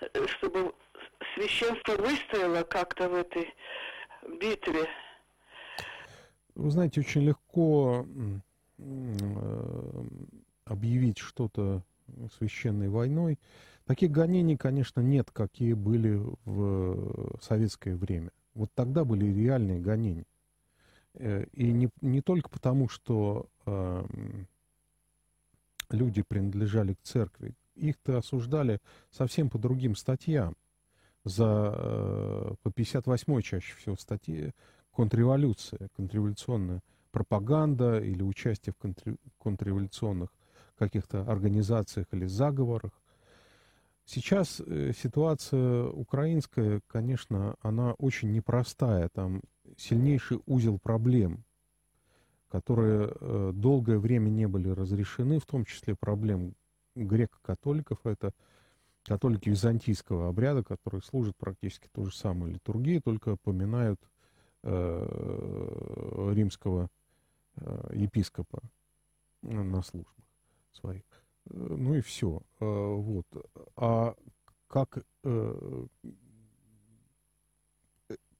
[0.00, 0.74] э, чтобы
[1.34, 3.54] священство выстояло как-то в этой
[4.40, 4.88] битве.
[6.54, 8.06] Вы знаете, очень легко
[8.78, 10.04] э,
[10.64, 11.82] объявить что-то
[12.38, 13.38] священной войной.
[13.84, 18.30] Таких гонений, конечно, нет, какие были в советское время.
[18.54, 20.26] Вот тогда были реальные гонения.
[21.14, 24.04] Э, и не, не только потому, что э,
[25.90, 27.54] люди принадлежали к церкви.
[27.76, 30.56] Их-то осуждали совсем по другим статьям.
[31.28, 34.54] За, э, по 58-й чаще всего статье
[34.92, 40.30] контрреволюция, контрреволюционная пропаганда или участие в контр, контрреволюционных
[40.78, 42.92] каких-то организациях или заговорах.
[44.06, 49.10] Сейчас э, ситуация украинская, конечно, она очень непростая.
[49.10, 49.42] Там
[49.76, 51.44] сильнейший узел проблем,
[52.48, 56.54] которые э, долгое время не были разрешены, в том числе проблем
[56.94, 57.98] греко-католиков.
[58.04, 58.32] Это
[59.08, 64.00] католики византийского обряда, которые служат практически ту же самую литургию, только поминают
[64.62, 66.90] э, римского
[67.56, 68.60] э, епископа
[69.42, 70.14] на службах
[70.72, 71.02] своих.
[71.46, 72.42] Ну и все.
[72.60, 73.26] Э, вот.
[73.76, 74.14] А
[74.68, 75.04] как...
[75.24, 75.86] Э,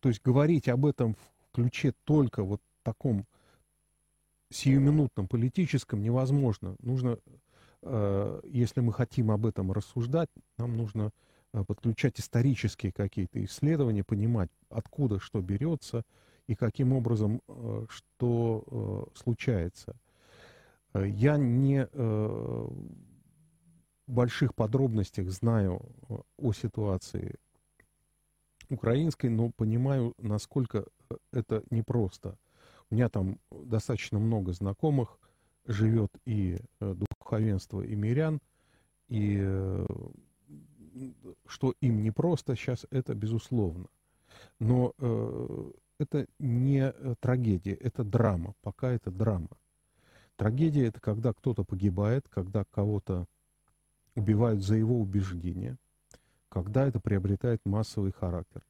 [0.01, 3.27] то есть говорить об этом в ключе только вот таком
[4.51, 6.77] сиюминутном политическом невозможно.
[6.81, 7.31] Нужно, э,
[7.83, 11.11] если мы хотим об этом рассуждать, нам нужно
[11.53, 16.03] подключать исторические какие-то исследования, понимать, откуда что берется
[16.47, 17.41] и каким образом
[17.89, 19.97] что случается–
[20.95, 22.69] Э, я не в э,
[24.07, 27.37] больших подробностях знаю э, о ситуации
[28.71, 30.87] украинской, но понимаю, насколько
[31.33, 32.37] это непросто.
[32.91, 35.19] У меня там достаточно много знакомых,
[35.69, 38.41] живет и духовенство, и мирян,
[39.09, 39.87] и
[41.47, 43.87] что им непросто сейчас, это безусловно.
[44.59, 44.93] Но
[45.99, 49.51] это не трагедия, это драма, пока это драма.
[50.37, 53.27] Трагедия— это когда кто-то погибает, когда кого-то
[54.15, 55.77] убивают за его убеждения,
[56.49, 58.65] когда это приобретает массовый характер.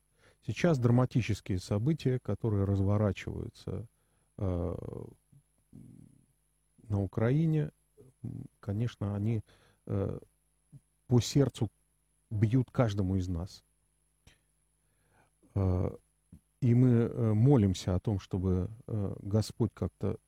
[0.47, 3.87] Сейчас драматические события, которые разворачиваются
[4.39, 4.75] э,
[6.89, 7.71] на Украине,
[8.61, 9.43] конечно, они
[9.87, 10.19] э,
[11.07, 11.71] по сердцу
[12.31, 13.65] бьют каждому из нас.
[15.55, 15.91] Э,
[16.61, 18.69] и мы э, молимся о том, чтобы
[19.23, 20.19] Господь как-то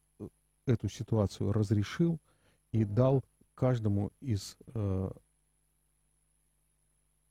[0.66, 2.18] эту ситуацию разрешил
[2.72, 4.56] и дал каждому из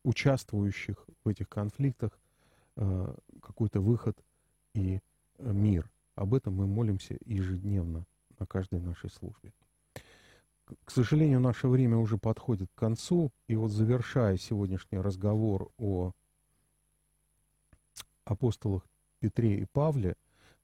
[0.04, 2.20] участвующих в этих конфликтах
[2.76, 4.18] какой-то выход
[4.74, 5.00] и
[5.38, 5.90] мир.
[6.16, 8.06] Об этом мы молимся ежедневно
[8.40, 9.54] на каждой нашей службе.
[10.86, 16.12] К сожалению, наше время уже подходит к концу, и вот завершая сегодняшний разговор о
[18.24, 18.86] апостолах
[19.20, 20.16] Петре и Павле,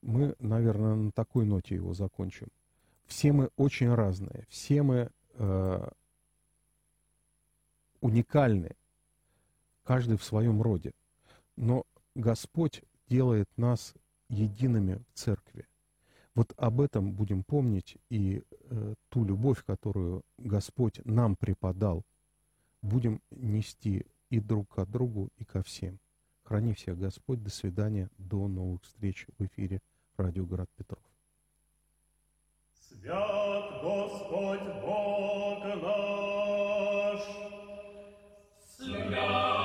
[0.01, 2.47] мы, наверное, на такой ноте его закончим.
[3.05, 5.89] Все мы очень разные, все мы э,
[8.01, 8.76] уникальны,
[9.84, 10.91] каждый в своем роде.
[11.55, 13.93] Но Господь делает нас
[14.30, 15.67] едиными в церкви.
[16.36, 22.03] Вот об этом будем помнить и э, ту любовь, которую Господь нам преподал,
[22.81, 25.97] будем нести и друг к другу, и ко всем.
[26.43, 27.41] Храни всех Господь.
[27.41, 28.09] До свидания.
[28.17, 29.81] До новых встреч в эфире
[30.17, 31.01] Радио Город Петров.
[32.73, 37.21] Свят Господь Бог наш.
[38.77, 39.64] Свят